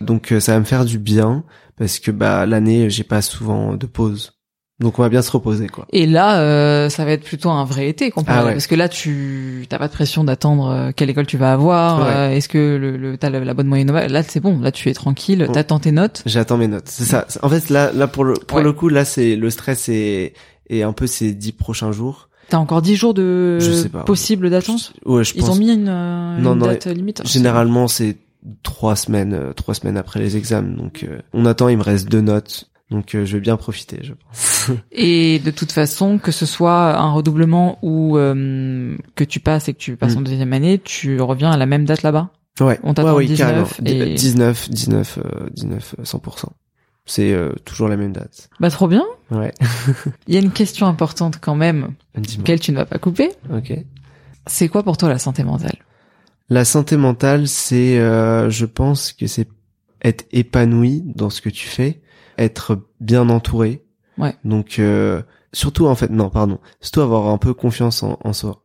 [0.00, 1.44] Donc ça va me faire du bien
[1.76, 4.36] parce que bah l'année j'ai pas souvent de pause.
[4.78, 5.86] Donc on va bien se reposer quoi.
[5.90, 8.90] Et là, euh, ça va être plutôt un vrai été comparé, ah parce que là
[8.90, 12.06] tu t'as pas de pression d'attendre euh, quelle école tu vas avoir.
[12.06, 14.94] Euh, est-ce que le, le t'as la, bonne moyenne Là c'est bon, là tu es
[14.94, 16.22] tranquille, t'attends tes notes.
[16.26, 16.88] J'attends mes notes.
[16.88, 17.26] C'est ça.
[17.42, 20.34] En fait là, là pour le pour le coup là c'est le stress et
[20.68, 22.28] et un peu ces dix prochains jours.
[22.50, 23.58] T'as encore dix jours de
[24.04, 24.92] possible d'attente?
[25.06, 27.26] Ouais, je Ils ont mis une, une date limite.
[27.26, 28.18] Généralement c'est
[28.62, 30.76] trois semaines, trois semaines après les examens.
[30.76, 32.70] Donc on attend, il me reste deux notes.
[32.90, 34.70] Donc euh, je vais bien profiter, je pense.
[34.92, 39.74] et de toute façon, que ce soit un redoublement ou euh, que tu passes et
[39.74, 40.24] que tu passes en mm.
[40.24, 42.30] deuxième année, tu reviens à la même date là-bas?
[42.60, 42.78] Ouais.
[42.84, 44.14] On t'attend ouais, 19 et...
[44.14, 45.18] 19, 19,
[45.52, 46.44] 19, 100%.
[47.08, 48.48] C'est euh, toujours la même date.
[48.60, 49.04] Bah trop bien.
[49.30, 49.52] Ouais.
[50.28, 51.94] Il y a une question importante quand même,
[52.44, 53.30] quelle tu ne vas pas couper.
[53.52, 53.72] Ok.
[54.46, 55.76] C'est quoi pour toi la santé mentale?
[56.48, 59.48] La santé mentale, c'est, je pense que c'est
[60.02, 62.00] être épanoui dans ce que tu fais
[62.38, 63.84] être bien entouré.
[64.18, 64.34] Ouais.
[64.44, 65.22] Donc euh,
[65.52, 68.62] surtout en fait non pardon, surtout avoir un peu confiance en, en soi.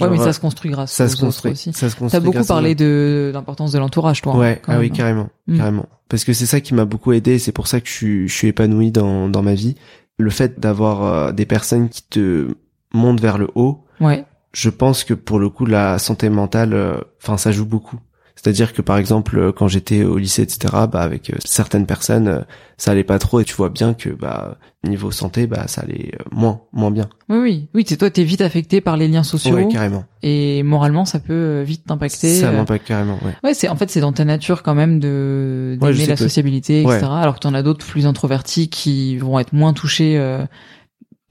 [0.00, 1.72] ouais mais ça se construit grâce ça se construit aussi.
[1.72, 2.20] Ça se construit.
[2.20, 4.34] T'as beaucoup parlé de l'importance de l'entourage toi.
[4.34, 5.56] Hein, ouais ah oui carrément mm.
[5.56, 8.28] carrément parce que c'est ça qui m'a beaucoup aidé c'est pour ça que je suis
[8.28, 9.76] je suis épanoui dans dans ma vie.
[10.18, 12.54] Le fait d'avoir euh, des personnes qui te
[12.92, 13.84] montent vers le haut.
[13.98, 14.24] Ouais.
[14.52, 17.98] Je pense que pour le coup la santé mentale euh, enfin ça joue beaucoup.
[18.34, 22.28] C'est-à-dire que par exemple euh, quand j'étais au lycée etc bah avec euh, certaines personnes
[22.28, 22.40] euh,
[22.76, 26.12] ça allait pas trop et tu vois bien que bah niveau santé bah ça allait
[26.32, 27.08] moins moins bien.
[27.28, 29.54] Oui oui oui c'est toi t'es vite affecté par les liens sociaux.
[29.54, 30.04] Oui carrément.
[30.22, 32.34] Et moralement ça peut vite t'impacter.
[32.34, 33.34] Ça m'impacte carrément ouais.
[33.44, 37.02] Ouais c'est en fait c'est dans ta nature quand même de d'aimer la sociabilité etc.
[37.04, 40.18] Alors que t'en as d'autres plus introvertis qui vont être moins touchés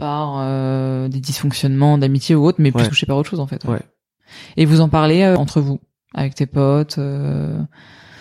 [0.01, 3.63] par des dysfonctionnements d'amitié ou autre mais plus touchés par autre chose en fait.
[3.65, 3.81] Ouais.
[4.57, 5.79] Et vous en parlez entre vous
[6.15, 7.61] avec tes potes euh...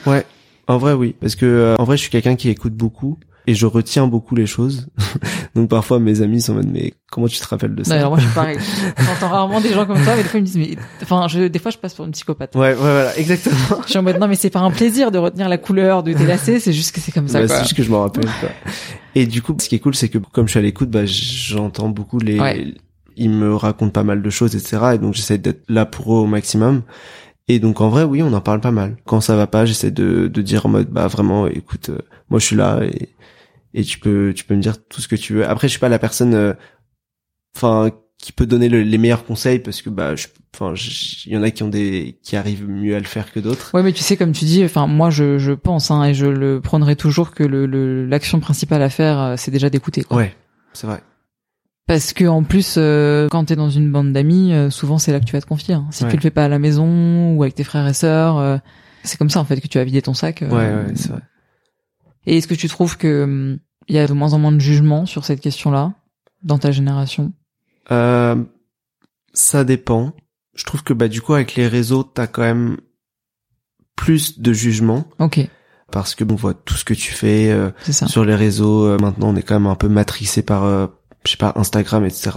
[0.07, 0.25] Ouais,
[0.69, 3.55] en vrai oui, parce que euh, en vrai je suis quelqu'un qui écoute beaucoup et
[3.55, 4.89] je retiens beaucoup les choses.
[5.55, 7.95] Donc parfois mes amis sont en mode mais comment tu te rappelles de ça?
[7.95, 8.59] Alors moi je suis pareil.
[8.99, 11.49] J'entends rarement des gens comme ça, mais des fois ils me disent mais enfin je
[11.49, 12.55] des fois je passe pour une psychopathe.
[12.55, 13.83] Ouais ouais voilà exactement.
[13.85, 16.13] je suis en mode non mais c'est pas un plaisir de retenir la couleur de
[16.13, 17.41] tes lacets, c'est juste que c'est comme ça.
[17.41, 18.29] Bah, c'est juste que je m'en rappelle.
[18.41, 18.51] Quoi.
[19.15, 21.07] Et du coup ce qui est cool c'est que comme je suis à l'écoute, bah
[21.07, 22.39] j'entends beaucoup les.
[22.39, 22.75] Ouais.
[23.17, 24.93] Ils me racontent pas mal de choses etc.
[24.95, 26.83] Et donc j'essaie d'être là pour eux au maximum.
[27.49, 28.97] Et donc en vrai, oui, on en parle pas mal.
[29.05, 32.39] Quand ça va pas, j'essaie de, de dire en mode, bah vraiment, écoute, euh, moi
[32.39, 33.09] je suis là et,
[33.75, 35.45] et tu peux tu peux me dire tout ce que tu veux.
[35.47, 36.57] Après, je suis pas la personne,
[37.57, 37.91] enfin
[38.21, 40.13] qui peut donner les meilleurs conseils parce que bah
[40.55, 40.75] enfin
[41.27, 43.71] il y en a qui ont des qui arrivent mieux à le faire que d'autres.
[43.73, 46.27] Ouais mais tu sais comme tu dis enfin moi je je pense hein, et je
[46.27, 50.35] le prendrai toujours que le l'action principale à faire euh, c'est déjà d'écouter ouais
[50.73, 51.03] c'est vrai.
[51.87, 55.21] Parce que en plus euh, quand t'es dans une bande d'amis euh, souvent c'est là
[55.21, 55.87] que tu vas te confier hein.
[55.91, 58.61] si tu le fais pas à la maison ou avec tes frères et sœurs
[59.03, 61.23] c'est comme ça en fait que tu vas vider ton sac ouais ouais c'est vrai
[62.27, 63.59] et est-ce que tu trouves que hum,
[63.89, 65.93] il y a de moins en moins de jugement sur cette question là
[66.43, 67.33] dans ta génération?
[67.91, 68.37] Euh,
[69.33, 70.13] ça dépend.
[70.55, 72.77] Je trouve que bah du coup avec les réseaux, t'as quand même
[73.97, 75.05] plus de jugement.
[75.19, 75.47] Ok.
[75.91, 78.87] Parce que bon, on voit tout ce que tu fais euh, sur les réseaux.
[78.87, 80.87] Euh, maintenant, on est quand même un peu matricé par euh,
[81.25, 82.31] je sais pas Instagram etc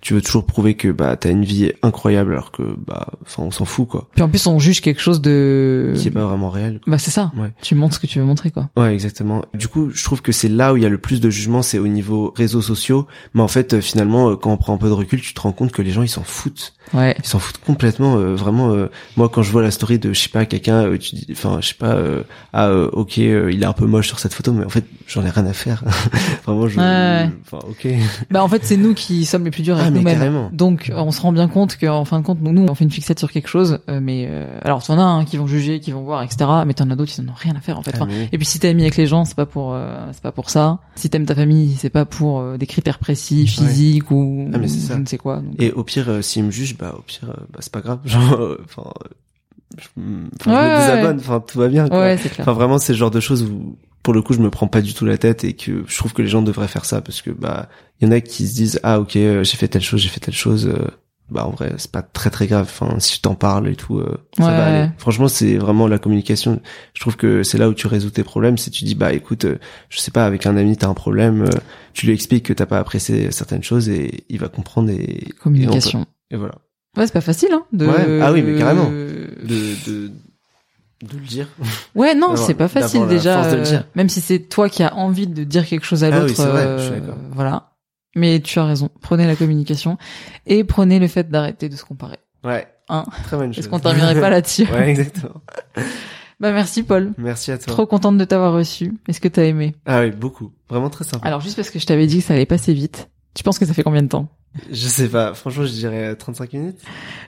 [0.00, 3.50] tu veux toujours prouver que bah t'as une vie incroyable alors que bah enfin on
[3.50, 4.08] s'en fout quoi.
[4.14, 6.80] Puis en plus on juge quelque chose de qui est pas vraiment réel.
[6.86, 7.32] Bah c'est ça.
[7.36, 7.52] Ouais.
[7.62, 8.70] tu montres ce que tu veux montrer quoi.
[8.76, 9.44] Ouais exactement.
[9.54, 11.62] Du coup je trouve que c'est là où il y a le plus de jugement
[11.62, 13.06] c'est au niveau réseaux sociaux.
[13.34, 15.40] Mais en fait euh, finalement euh, quand on prend un peu de recul tu te
[15.40, 16.74] rends compte que les gens ils s'en foutent.
[16.94, 17.14] Ouais.
[17.18, 18.74] Ils s'en foutent complètement euh, vraiment
[19.16, 21.68] moi quand je vois la story de je sais pas quelqu'un tu dis enfin je
[21.68, 21.96] sais pas
[22.52, 25.30] ah ok il est un peu moche sur cette photo mais en fait j'en ai
[25.30, 25.84] rien à faire.
[26.46, 27.88] Vraiment je enfin ok
[28.30, 30.50] bah en fait c'est nous qui sommes les plus durs avec ah, nous-mêmes.
[30.52, 33.18] Donc on se rend bien compte qu'en fin de compte nous, on fait une fixette
[33.18, 36.02] sur quelque chose, euh, mais euh, alors t'en as un qui vont juger, qui vont
[36.02, 36.50] voir, etc.
[36.66, 37.94] Mais t'en as d'autres qui n'en ont rien à faire en fait.
[38.00, 40.32] Ah, et puis si t'es ami avec les gens, c'est pas pour euh, c'est pas
[40.32, 40.80] pour ça.
[40.94, 44.94] Si t'aimes ta famille, c'est pas pour des critères précis, physiques ou, ah, mais je
[44.94, 45.42] ne sais quoi.
[45.58, 48.00] Et au pire, s'ils me jugent, bah au pire, bah c'est pas grave.
[48.04, 48.90] Genre, enfin.
[49.80, 51.88] Je, me désabonne, enfin tout va bien.
[51.88, 52.14] Quoi.
[52.38, 54.80] Enfin vraiment, c'est le genre de choses où pour le coup, je me prends pas
[54.80, 57.22] du tout la tête et que je trouve que les gens devraient faire ça parce
[57.22, 57.68] que bah
[58.00, 60.08] il y en a qui se disent ah ok euh, j'ai fait telle chose j'ai
[60.08, 60.88] fait telle chose euh,
[61.30, 62.66] bah en vrai c'est pas très très grave.
[62.68, 64.90] Enfin si je t'en parle et tout euh, ça va aller.
[64.96, 66.60] franchement c'est vraiment la communication.
[66.94, 68.56] Je trouve que c'est là où tu résous tes problèmes.
[68.56, 69.46] C'est tu dis bah écoute
[69.90, 71.48] je sais pas avec un ami t'as un problème
[71.92, 76.06] tu lui expliques que t'as pas apprécié certaines choses et il va comprendre et communication.
[76.30, 76.54] Et, voilà
[76.96, 77.86] ouais c'est pas facile hein de
[78.22, 80.10] ah oui mais carrément de, de
[81.02, 81.48] de le dire.
[81.94, 83.42] Ouais, non, c'est pas facile déjà.
[83.44, 86.34] Euh, même si c'est toi qui as envie de dire quelque chose à ah l'autre.
[86.38, 87.00] euh,
[87.32, 87.72] voilà.
[88.16, 88.90] Mais tu as raison.
[89.00, 89.96] Prenez la communication
[90.46, 92.18] et prenez le fait d'arrêter de se comparer.
[92.44, 92.66] Ouais.
[92.88, 93.60] Hein Très bonne chose.
[93.60, 95.40] Est-ce qu'on terminerait pas là-dessus Ouais, exactement.
[96.40, 97.12] bah merci Paul.
[97.16, 97.72] Merci à toi.
[97.72, 98.92] Trop contente de t'avoir reçu.
[99.08, 99.74] Est-ce que t'as aimé?
[99.86, 100.52] Ah oui, beaucoup.
[100.68, 101.26] Vraiment très sympa.
[101.26, 103.08] Alors juste parce que je t'avais dit que ça allait passer vite.
[103.40, 104.28] Tu penses que ça fait combien de temps
[104.70, 105.32] Je sais pas.
[105.32, 106.78] Franchement, je dirais 35 minutes.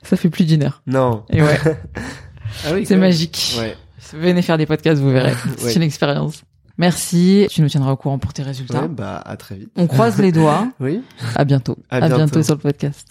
[0.03, 0.83] Ça fait plus d'une heure.
[0.87, 1.25] Non.
[1.31, 1.59] Et ouais.
[2.67, 3.55] Ah c'est magique.
[3.59, 3.75] Ouais.
[4.13, 5.33] Venez faire des podcasts, vous verrez.
[5.57, 6.43] C'est une expérience.
[6.77, 7.47] Merci.
[7.49, 8.89] Tu nous tiendras au courant pour tes résultats.
[8.89, 9.71] bah, à très vite.
[9.75, 10.71] On croise les doigts.
[10.81, 11.01] oui.
[11.35, 11.79] À bientôt.
[11.89, 12.43] À, bientôt.
[12.43, 13.09] sur le podcast.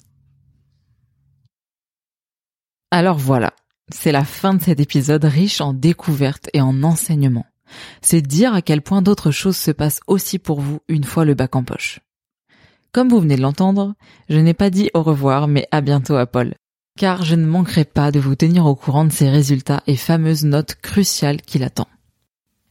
[2.92, 3.52] Alors voilà.
[3.92, 7.48] C'est la fin de cet épisode riche en découvertes et en enseignements.
[8.04, 11.34] C'est dire à quel point d'autres choses se passent aussi pour vous une fois le
[11.34, 12.00] bac en poche.
[12.94, 13.96] Comme vous venez de l'entendre,
[14.30, 16.54] je n'ai pas dit au revoir, mais à bientôt à Paul
[16.98, 20.44] car je ne manquerai pas de vous tenir au courant de ces résultats et fameuses
[20.44, 21.88] notes cruciales qu'il attend.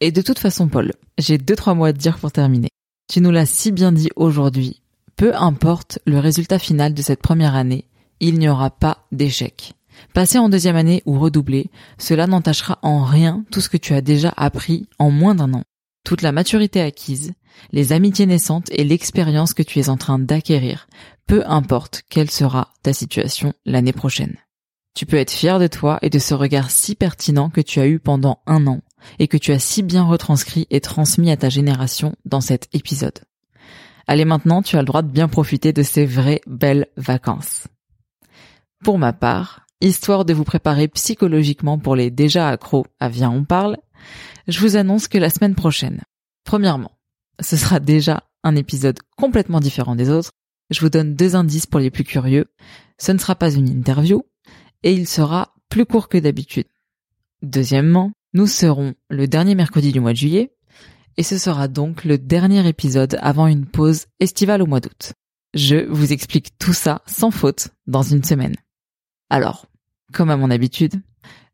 [0.01, 2.69] Et de toute façon, Paul, j'ai deux trois mots à dire pour terminer.
[3.11, 4.83] Tu nous l'as si bien dit aujourd'hui.
[5.17, 7.87] Peu importe le résultat final de cette première année,
[8.21, 9.75] il n'y aura pas d'échec.
[10.15, 11.67] Passer en deuxième année ou redoubler,
[11.99, 15.63] cela n'entachera en rien tout ce que tu as déjà appris en moins d'un an.
[16.11, 17.35] Toute la maturité acquise,
[17.71, 20.89] les amitiés naissantes et l'expérience que tu es en train d'acquérir
[21.29, 24.35] peu importe quelle sera ta situation l'année prochaine.
[24.93, 27.87] Tu peux être fier de toi et de ce regard si pertinent que tu as
[27.87, 28.81] eu pendant un an
[29.21, 33.21] et que tu as si bien retranscrit et transmis à ta génération dans cet épisode.
[34.09, 37.69] Allez maintenant, tu as le droit de bien profiter de ces vraies belles vacances.
[38.83, 43.45] Pour ma part, histoire de vous préparer psychologiquement pour les déjà accros à Viens on
[43.45, 43.77] parle,
[44.49, 46.03] je vous annonce que la semaine prochaine,
[46.45, 46.93] premièrement,
[47.41, 50.33] ce sera déjà un épisode complètement différent des autres
[50.71, 52.47] je vous donne deux indices pour les plus curieux.
[52.99, 54.23] Ce ne sera pas une interview
[54.83, 56.67] et il sera plus court que d'habitude.
[57.43, 60.55] Deuxièmement, nous serons le dernier mercredi du mois de juillet
[61.17, 65.13] et ce sera donc le dernier épisode avant une pause estivale au mois d'août.
[65.55, 68.55] Je vous explique tout ça sans faute dans une semaine.
[69.29, 69.67] Alors,
[70.13, 70.95] comme à mon habitude,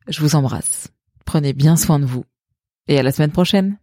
[0.09, 0.89] je vous embrasse.
[1.25, 2.25] Prenez bien soin de vous
[2.89, 3.79] et à la semaine prochaine.